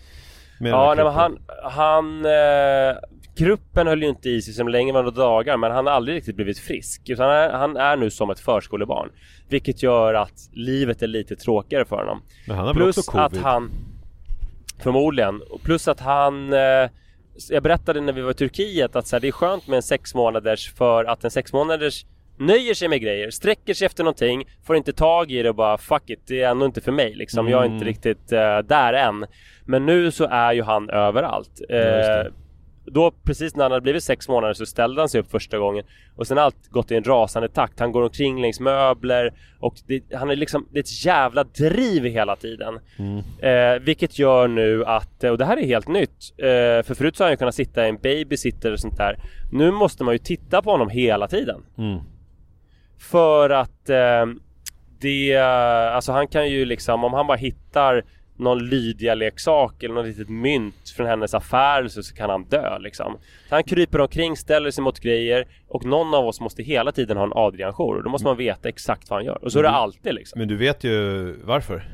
[0.60, 1.38] Med Ja, nej, men han...
[1.62, 2.96] han eh,
[3.38, 6.16] gruppen höll ju inte i sig som länge var några dagar men han har aldrig
[6.16, 7.08] riktigt blivit frisk.
[7.08, 9.08] Utan han är, han är nu som ett förskolebarn.
[9.48, 12.22] Vilket gör att livet är lite tråkigare för honom.
[12.46, 13.24] Men han har väl Plus också covid?
[13.24, 13.70] att han...
[14.82, 15.42] Förmodligen.
[15.62, 16.52] Plus att han...
[16.52, 16.90] Eh,
[17.50, 19.82] jag berättade när vi var i Turkiet att så här, det är skönt med en
[19.82, 22.04] sex månaders för att en sex månaders
[22.38, 25.78] nöjer sig med grejer, sträcker sig efter någonting, får inte tag i det och bara
[25.78, 27.48] fuck it, det är ändå inte för mig liksom.
[27.48, 29.26] Jag är inte riktigt eh, där än.
[29.64, 31.60] Men nu så är ju han överallt.
[31.68, 32.32] Eh, det.
[32.90, 35.84] Då precis när han hade blivit sex månader så ställde han sig upp första gången
[36.16, 37.80] och sen har allt gått i en rasande takt.
[37.80, 42.04] Han går omkring längs möbler och det, han är liksom, det är ett jävla driv
[42.04, 42.78] hela tiden.
[43.38, 47.24] Eh, vilket gör nu att, och det här är helt nytt, eh, för förut så
[47.24, 49.18] har han ju kunnat sitta i en babysitter och sånt där.
[49.52, 51.62] Nu måste man ju titta på honom hela tiden.
[51.78, 51.98] Mm.
[52.98, 54.26] För att eh,
[55.00, 58.04] det, alltså han kan ju liksom, om han bara hittar
[58.38, 63.16] någon Lydia-leksak eller något litet mynt från hennes affär så, så kan han dö liksom.
[63.48, 67.16] Så han kryper omkring, ställer sig mot grejer och någon av oss måste hela tiden
[67.16, 69.44] ha en Adrian-jour och då måste man veta exakt vad han gör.
[69.44, 70.38] Och så är det alltid liksom.
[70.38, 71.88] Men du vet ju varför?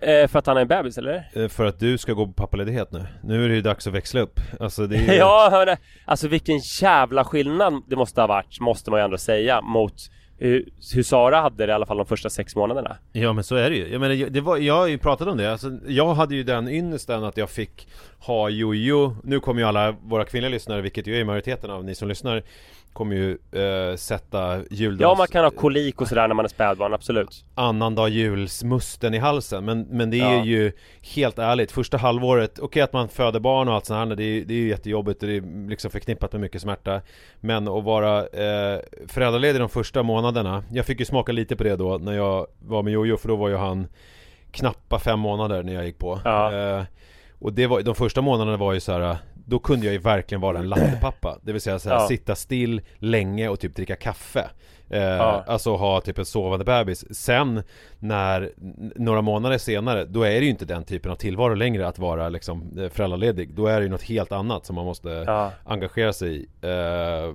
[0.00, 1.30] Eh, för att han är en bebis eller?
[1.34, 3.06] Eh, För att du ska gå på pappaledighet nu.
[3.24, 4.40] Nu är det ju dags att växla upp.
[4.60, 5.12] Alltså det är.
[5.18, 9.60] Ja, hörde, alltså vilken jävla skillnad det måste ha varit, måste man ju ändå säga,
[9.60, 9.94] mot
[10.38, 12.96] hur, hur Sara hade det i alla fall de första sex månaderna.
[13.12, 13.88] Ja men så är det ju.
[13.88, 15.52] Jag menar, det var, jag har ju pratat om det.
[15.52, 19.90] Alltså, Jag hade ju den ynnesten att jag fick ha jojo Nu kommer ju alla
[19.90, 22.42] våra kvinnliga lyssnare, vilket ju är majoriteten av ni som lyssnar
[22.98, 23.30] Kommer ju
[23.90, 25.00] eh, sätta juldags...
[25.00, 27.44] Ja, man kan ha kolik och sådär när man är spädbarn, absolut.
[27.54, 30.44] annandag julsmusten i halsen men, men det är Ja.
[30.44, 30.72] ju
[31.14, 34.44] helt ärligt första halvåret Okej att man föder barn och allt sånt här det är,
[34.44, 37.00] det är ju jättejobbigt och det är liksom förknippat med mycket smärta
[37.40, 41.76] Men att vara eh, föräldraledig de första månaderna Jag fick ju smaka lite på det
[41.76, 43.86] då när jag var med Jojo för då var ju han
[44.50, 46.52] Knappa fem månader när jag gick på Ja.
[46.78, 46.82] eh,
[47.38, 49.16] Och det var, de första månaderna var ju så här.
[49.48, 52.06] Då kunde jag ju verkligen vara en lattepappa Det vill säga så här, Ja.
[52.08, 54.50] sitta still länge och typ dricka kaffe
[54.90, 55.44] eh, Ja.
[55.46, 57.62] Alltså ha typ en sovande bebis Sen
[57.98, 58.50] när
[58.96, 62.28] några månader senare Då är det ju inte den typen av tillvaro längre att vara
[62.28, 65.52] liksom eh, föräldraledig Då är det ju något helt annat som man måste Ja.
[65.64, 67.34] engagera sig i eh,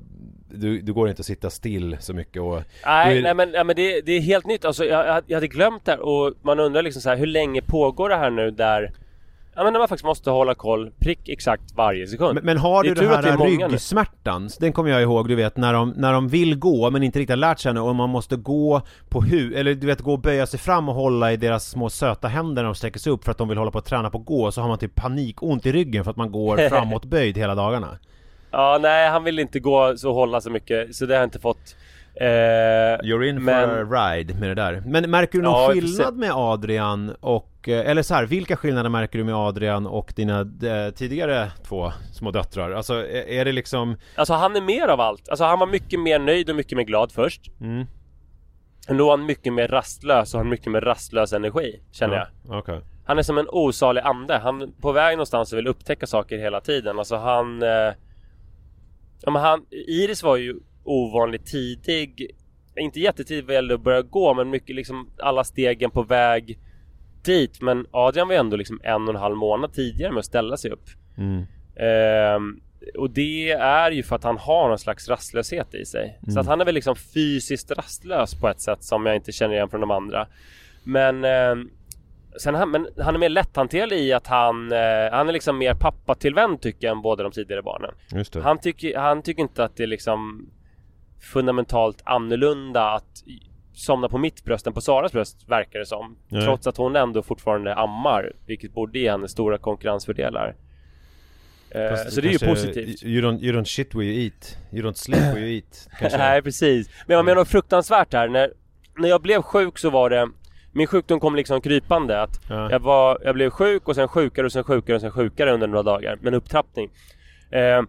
[0.55, 3.63] du, du går inte att sitta still så mycket och Nej, är- nej men, nej,
[3.63, 4.65] men det, det är helt nytt.
[4.65, 7.61] Alltså, jag, jag hade glömt det här och man undrar liksom så här, hur länge
[7.61, 8.91] pågår det här nu där
[9.55, 12.35] Ja men när man faktiskt måste hålla koll prick exakt varje sekund.
[12.35, 14.49] Men, men har du den här ryggsmärtan?
[14.59, 17.31] Den kommer jag ihåg, du vet, när de, när de vill gå men inte riktigt
[17.31, 20.19] har lärt sig ännu och man måste gå på hu eller du vet, gå och
[20.19, 23.23] böja sig fram och hålla i deras små söta händer när de sträcker sig upp
[23.23, 24.95] för att de vill hålla på att träna på att gå, så har man typ
[24.95, 27.97] panikont i ryggen för att man går framåtböjd hela dagarna.
[28.51, 31.39] Ja, nej han vill inte gå så hålla så mycket så det har jag inte
[31.39, 31.75] fått.
[32.15, 32.25] Eh,
[33.03, 34.83] You're in men, for a ride med det där.
[34.85, 38.89] Men märker du någon Ja, skillnad med Adrian och, eh, eller så här, vilka skillnader
[38.89, 42.71] märker du med Adrian och dina eh, tidigare två små döttrar?
[42.71, 45.29] Alltså är, är det liksom, Alltså han är mer av allt.
[45.29, 47.51] Alltså han var mycket mer nöjd och mycket mer glad först.
[47.61, 47.85] mm,
[48.89, 52.27] Nu är han mycket mer rastlös och har mycket mer rastlös energi, känner jag.
[52.49, 54.37] Ja, Okej Han är som en osalig ande.
[54.37, 56.99] Han är på väg någonstans och vill upptäcka saker hela tiden.
[56.99, 57.63] Alltså han...
[57.63, 57.93] Eh,
[59.21, 62.31] ja, men han Iris var ju ovanligt tidig.
[62.75, 66.59] Inte jättetidig vad gäller att börja gå men mycket liksom alla stegen på väg
[67.23, 67.61] dit.
[67.61, 70.57] Men Adrian var ju ändå liksom en och en halv månad tidigare med att ställa
[70.57, 70.89] sig upp.
[71.17, 71.43] mm.
[71.75, 72.59] Ehm,
[72.97, 76.19] och det är ju för att han har någon slags rastlöshet i sig.
[76.33, 79.55] Så att han är väl liksom fysiskt rastlös på ett sätt som jag inte känner
[79.55, 80.27] igen från de andra.
[80.83, 81.69] Men, ehm,
[82.39, 85.73] sen han, men han är mer lätthanterlig i att han, eh, han är liksom mer
[85.73, 87.91] pappatillvänd tycker jag än båda de tidigare barnen.
[88.43, 90.49] Han tycker, han tycker inte att det liksom
[91.23, 93.23] fundamentalt annorlunda att
[93.73, 96.17] somna på mitt bröst än på Saras bröst verkar det som.
[96.27, 96.45] Nej.
[96.45, 100.55] Trots att hon ändå fortfarande ammar, vilket borde ge henne stora konkurrensfördelar.
[101.69, 103.03] Eh, så det är ju positivt.
[103.03, 105.89] You don't, you don't shit where you eat You don't sleep where you eat.
[106.17, 106.89] Nej precis.
[107.07, 108.27] Men jag menar fruktansvärt här.
[108.27, 108.53] När,
[108.97, 110.29] när jag blev sjuk så var det
[110.71, 112.71] Min sjukdom kom liksom krypande att Ja.
[112.71, 115.67] jag, var, jag blev sjuk och sen sjukare och sen sjukare och sen sjukare under
[115.67, 116.89] några dagar med en upptrappning.
[117.51, 117.81] Eh,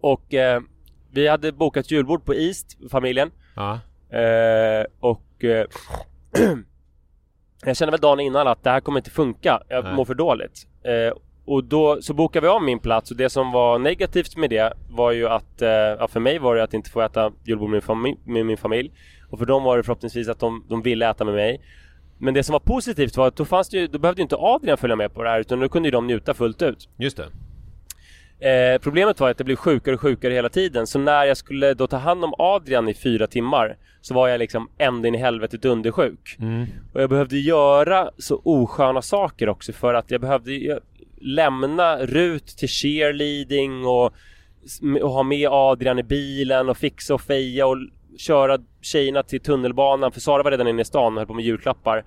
[0.00, 0.60] och eh,
[1.16, 3.30] vi hade bokat julbord på East, familjen.
[3.56, 3.78] ja.
[4.18, 5.66] Eh, och eh,
[7.64, 9.62] Jag kände väl dagen innan att det här kommer inte funka.
[9.68, 9.94] Jag Nej.
[9.94, 10.66] mår för dåligt.
[10.82, 14.50] Eh, och då så bokade vi om min plats och det som var negativt med
[14.50, 17.70] det var ju att, eh, ja, för mig var det att inte få äta julbord
[17.70, 18.92] med, fami- med min familj.
[19.30, 21.60] Och för dem var det förhoppningsvis att de, de ville äta med mig.
[22.18, 24.36] Men det som var positivt var att då fanns det ju, då behövde ju inte
[24.38, 26.88] Adrian följa med på det här utan då kunde ju de njuta fullt ut.
[26.96, 27.26] Just det.
[28.40, 31.74] Eh, problemet var att jag blev sjukare och sjukare hela tiden så när jag skulle
[31.74, 35.18] då ta hand om Adrian i fyra timmar så var jag liksom ända in i
[35.18, 36.36] helvetet undersjuk.
[36.92, 40.80] Och jag behövde göra så osköna saker också för att jag behövde
[41.20, 44.12] lämna Rut till cheerleading och,
[45.02, 47.76] och ha med Adrian i bilen och fixa och feja och
[48.18, 51.44] köra tjejerna till tunnelbanan för Sara var redan inne i stan och höll på med
[51.44, 52.04] julklappar.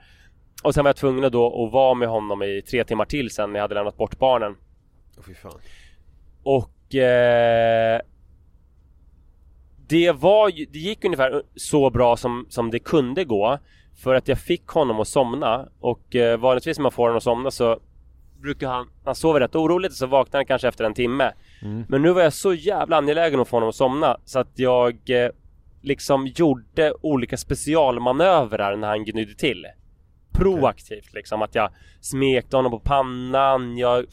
[0.63, 3.51] Och sen var jag tvungen då att vara med honom i tre timmar till sen
[3.51, 4.55] när jag hade lämnat bort barnen.
[5.17, 5.59] Åh fy fan.
[6.43, 8.01] Och eh,
[9.87, 13.57] det var ju, det gick ungefär så bra som, som det kunde gå.
[14.03, 15.69] För att jag fick honom att somna.
[15.79, 17.79] Och eh, vanligtvis när man får honom att somna så
[18.41, 19.91] Brukar han, han sover rätt oroligt.
[19.91, 21.31] Och så vaknar han kanske efter en timme.
[21.87, 24.17] Men nu var jag så jävla angelägen att få honom att somna.
[24.25, 25.29] Så att jag eh,
[25.81, 29.65] Liksom gjorde olika specialmanövrar när han gnydde till.
[30.31, 31.41] Proaktivt liksom.
[31.41, 31.69] Att jag
[32.01, 34.05] smekte honom på pannan, jag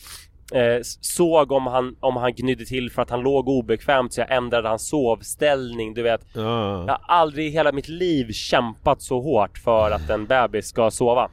[0.55, 4.33] eh, såg om han, om han gnydde till för att han låg obekvämt så jag
[4.33, 6.27] ändrade hans sovställning, du vet.
[6.33, 6.85] Ja.
[6.87, 10.91] Jag har aldrig i hela mitt liv kämpat så hårt för att en bebis ska
[10.91, 11.31] sova.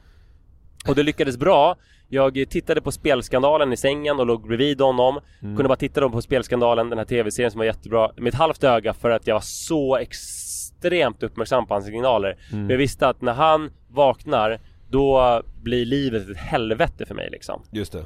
[0.88, 1.76] Och det lyckades bra.
[2.08, 5.20] Jag tittade på Spelskandalen i sängen och låg bredvid honom.
[5.40, 8.94] Kunde bara titta på Spelskandalen, den här tv-serien som var jättebra, med ett halvt öga
[8.94, 12.36] för att jag var så extremt uppmärksam på hans signaler.
[12.50, 14.60] Men jag visste att när han vaknar,
[14.90, 17.62] då blir livet ett helvete för mig liksom.
[17.72, 18.04] Just det.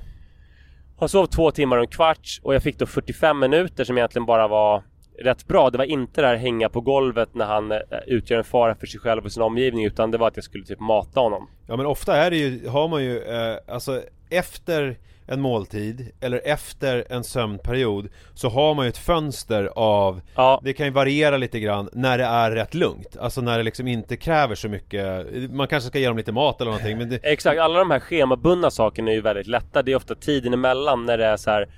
[0.98, 4.26] Han sov två timmar och en kvart och jag fick då 45 minuter som egentligen
[4.26, 4.82] bara var
[5.18, 5.70] rätt bra.
[5.70, 8.86] Det var inte det här hänga på golvet när han eh, utgör en fara för
[8.86, 11.48] sig själv och sin omgivning utan det var att jag skulle typ mata honom.
[11.66, 16.40] Ja men ofta är det ju, har man ju, eh, alltså efter en måltid eller
[16.44, 21.36] efter en sömnperiod så har man ju ett fönster av Ja, Det kan ju variera
[21.36, 25.26] lite grann när det är rätt lugnt Alltså när det liksom inte kräver så mycket
[25.50, 27.60] Man kanske ska ge dem lite mat eller någonting men det, exakt.
[27.60, 29.82] Alla de här schemabundna sakerna är ju väldigt lätta.
[29.82, 31.68] Det är ofta tiden emellan när det är så här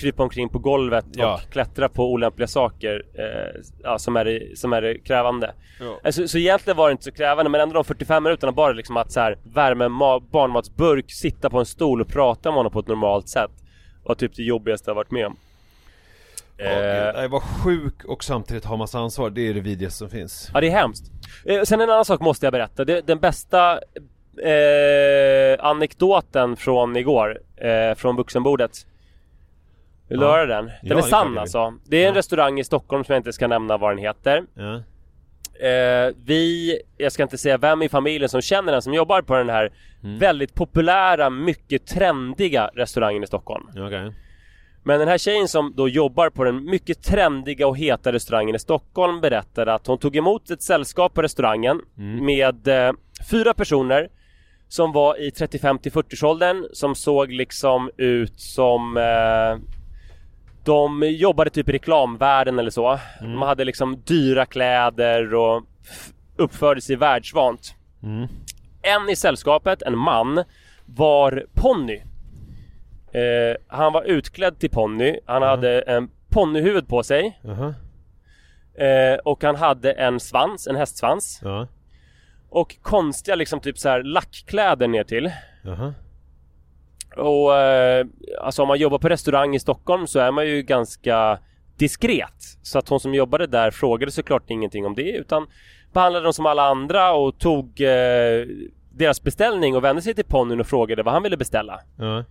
[0.00, 1.40] krypa omkring på golvet och Ja.
[1.50, 5.54] klättra på olämpliga saker eh, ja, som, är, det- som är det krävande.
[6.04, 8.96] Alltså, så egentligen var det inte så krävande men ändå de 45 minuterna bara liksom
[8.96, 12.72] att så här, värma en ma- barnmatsburk, sitta på en stol och prata med honom
[12.72, 13.50] på ett normalt sätt
[14.04, 15.36] var typ det jobbigaste jag varit med om.
[16.56, 16.64] ja,
[17.22, 20.60] Eh, vara sjuk och samtidigt ha massa ansvar, det är det vidrigaste som finns Ja
[20.60, 21.04] det är hemskt.
[21.46, 22.84] Eh, sen en annan sak måste jag berätta.
[22.84, 23.72] Det, den bästa
[24.42, 28.86] eh, anekdoten från igår, eh, från vuxenbordet.
[30.08, 30.32] Vill du Ja.
[30.32, 30.64] höra den?
[30.66, 31.74] Den Ja, är sann alltså.
[31.86, 32.18] Det är en Ja.
[32.18, 34.44] restaurang i Stockholm som jag inte ska nämna vad den heter.
[35.60, 39.34] Eh, vi, jag ska inte säga vem i familjen som känner den som jobbar på
[39.36, 39.72] den här
[40.04, 40.18] Mm.
[40.18, 43.66] väldigt populära, mycket trendiga restaurangen i Stockholm.
[43.76, 44.12] okej
[44.82, 48.58] Men den här tjejen som då jobbar på den mycket trendiga och heta restaurangen i
[48.58, 51.80] Stockholm berättade att hon tog emot ett sällskap på restaurangen
[52.20, 52.92] med eh,
[53.30, 54.08] fyra personer
[54.68, 59.56] som var i 35 till 40 åldern som såg liksom ut som eh,
[60.68, 62.98] de jobbade typ i reklamvärlden eller så.
[63.20, 65.62] De hade liksom dyra kläder och
[66.36, 67.74] uppförde sig världsvant.
[68.82, 70.44] En i sällskapet, en man,
[70.86, 72.02] var ponny.
[73.12, 75.18] Eh, han var utklädd till ponny.
[75.26, 77.38] Han hade en ponnyhuvud på sig.
[77.42, 77.74] Jaha,
[78.78, 81.40] Eh, och han hade en svans, en hästsvans.
[81.44, 81.66] ja,
[82.48, 85.30] Och konstiga liksom typ så här lackkläder ner till.
[85.62, 85.94] jaha
[87.18, 88.06] Och eh,
[88.40, 91.38] alltså om man jobbar på restaurang i Stockholm så är man ju ganska
[91.76, 92.42] diskret.
[92.62, 95.46] Så att hon som jobbade där frågade såklart ingenting om det utan
[95.92, 98.46] behandlade dem som alla andra och tog eh,
[98.92, 101.80] deras beställning och vände sig till ponnyn och frågade vad han ville beställa.
[101.98, 102.24] Ja,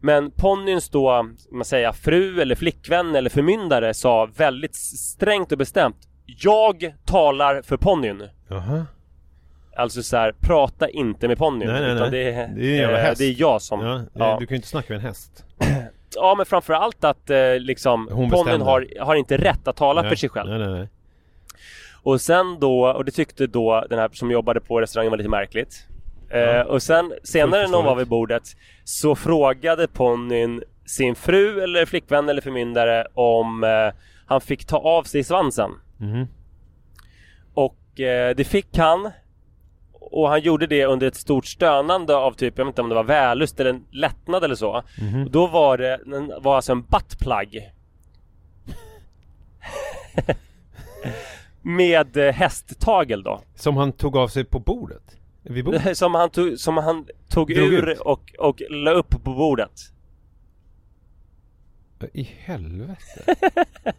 [0.00, 5.96] Men ponnyns då, man säga fru eller flickvän eller förmyndare sa väldigt strängt och bestämt
[6.26, 8.28] Jag talar för ponnyn.
[8.48, 8.86] jaha
[9.76, 11.68] Alltså så här, prata inte med ponnyn.
[11.68, 12.10] Nej, nej, nej.
[12.10, 13.18] Det, är, Det är en jävla eh, häst.
[13.18, 13.80] det är jag som...
[13.80, 14.36] Ja, ja.
[14.40, 15.44] du kan ju inte snacka med en häst
[16.16, 20.16] Ja men framförallt att eh, liksom Ponnyn har, har inte rätt att tala Nej, för
[20.16, 20.50] sig själv.
[20.50, 20.88] Nej nej nej
[22.02, 25.30] Och sen då, och det tyckte då den här som jobbade på restaurangen var lite
[25.30, 25.86] märkligt.
[26.30, 28.42] Eh, och sen senare när hon var vid bordet
[28.84, 33.94] så frågade ponnyn sin fru eller flickvän eller förmyndare om eh,
[34.26, 35.70] han fick ta av sig svansen.
[35.96, 36.28] Mhm.
[37.54, 39.10] Och eh, det fick han.
[40.16, 42.94] Och han gjorde det under ett stort stönande av typ, jag vet inte om det
[42.94, 44.82] var vällust eller en lättnad eller så.
[45.24, 47.70] Och då var det, den var alltså en buttplug.
[51.62, 53.40] Med eh, hästtagel då.
[53.54, 55.16] Som han tog av sig på bordet?
[55.42, 55.98] Vid bordet?
[55.98, 57.98] Som han tog, som han tog, Drog ur ut.
[57.98, 59.80] och, och la upp på bordet.
[62.12, 63.34] I helvete.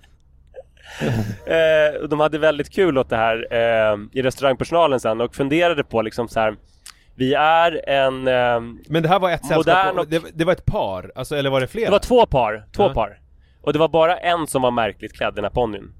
[1.46, 6.02] Eh, de hade väldigt kul åt det här eh, i restaurangpersonalen sen och funderade på
[6.02, 6.56] liksom så här.
[7.16, 8.28] Vi är en...
[8.28, 8.60] Eh,
[8.90, 11.62] Men det här var ett sällskap, och- det, det var ett par, alltså eller var
[11.62, 11.86] det flera?
[11.86, 12.94] det var två par, två Ja.
[12.94, 13.20] par.
[13.62, 15.94] Och det var bara en som var märkligt klädd, den här ponnyn.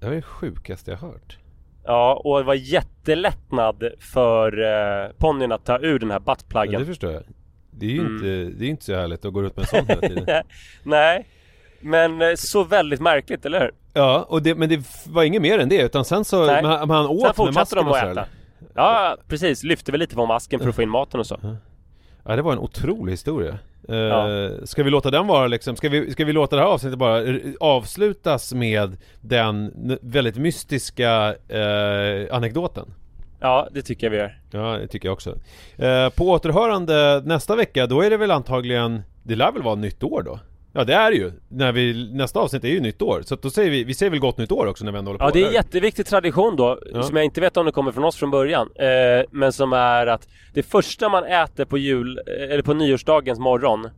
[0.00, 1.38] Det var det sjukaste jag hört.
[1.84, 6.80] Ja, och det var jättelättnad för eh, ponnyn att ta ur den här Ja, buttpluggen.
[6.80, 7.22] det förstår jag.
[7.70, 8.14] Det är ju Mm.
[8.14, 10.42] inte, det är inte så härligt att gå ut med en sån hela tiden.
[10.82, 11.26] Nej,
[11.82, 13.70] men eh, så väldigt märkligt, eller hur?
[13.92, 16.62] Ja, och det, men det var inget mer än det utan sen så, Nej.
[16.62, 18.10] men han, men han åt Sen med masken de och att så, äta.
[18.10, 18.26] eller?
[18.74, 19.62] Ja, precis.
[19.62, 21.38] Lyfte väl lite på masken för att få in maten och så.
[22.24, 23.58] Ja det var en otrolig historia.
[23.88, 24.48] Eh, Ja.
[24.64, 27.18] Ska vi låta den vara liksom, ska vi, ska vi låta det här avsnittet bara
[27.18, 29.72] r- avslutas med den
[30.02, 32.94] väldigt mystiska eh, anekdoten?
[33.40, 34.38] Ja, det tycker jag vi gör.
[34.50, 35.30] Ja, det tycker jag också.
[35.76, 40.02] Eh, på återhörande nästa vecka, då är det väl antagligen, det lär väl vara nytt
[40.02, 40.38] år då?
[40.74, 43.42] Ja det är det ju, när vi, nästa avsnitt är ju nytt år, så att
[43.42, 45.28] då säger vi, vi säger väl gott nytt år också när vi ändå håller Ja,
[45.28, 45.56] på det är en eller?
[45.58, 47.02] jätteviktig tradition då, Ja.
[47.02, 48.68] som jag inte vet om det kommer från oss från början.
[48.74, 53.38] Eh, men som är att det första man äter på jul, eh, eller på nyårsdagens
[53.38, 53.88] morgon,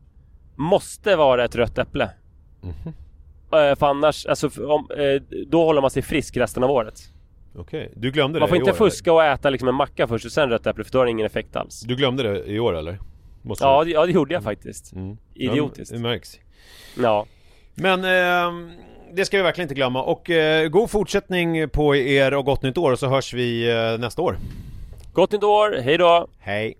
[0.57, 2.11] måste vara ett rött äpple.
[2.63, 2.73] Mhm.
[3.53, 7.01] Eh, för annars, alltså, om, eh, då håller man sig frisk resten av året.
[7.57, 10.07] Okej, du glömde Man det får i inte år, fuska och äta liksom en macka
[10.09, 11.83] först och sen rött äpple, för då har det ingen effekt alls.
[11.85, 11.89] Eller?
[11.89, 12.99] Du glömde det i år eller?
[13.43, 14.93] Måste Ja, det, ja, det gjorde jag faktiskt.
[14.93, 15.17] Mm.
[15.35, 15.91] Idiotiskt.
[15.93, 16.39] Ja, det märks.
[16.95, 17.27] Ja.
[17.75, 18.71] Men ehm,
[19.13, 22.79] det ska vi verkligen inte glömma och eh, god fortsättning på er och gott nytt
[22.79, 24.39] år och så hörs vi eh, nästa år.
[25.13, 26.29] Gott nytt år, hej då!
[26.39, 26.75] Hej!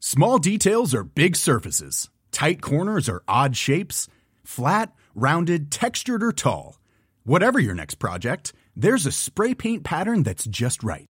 [0.00, 2.10] Small details are big surfaces.
[2.32, 4.08] Tight corners are odd shapes.
[4.44, 6.80] Flat, rounded, textured, or tall.
[7.24, 11.09] Whatever your next project, there's a spray paint pattern that's just right.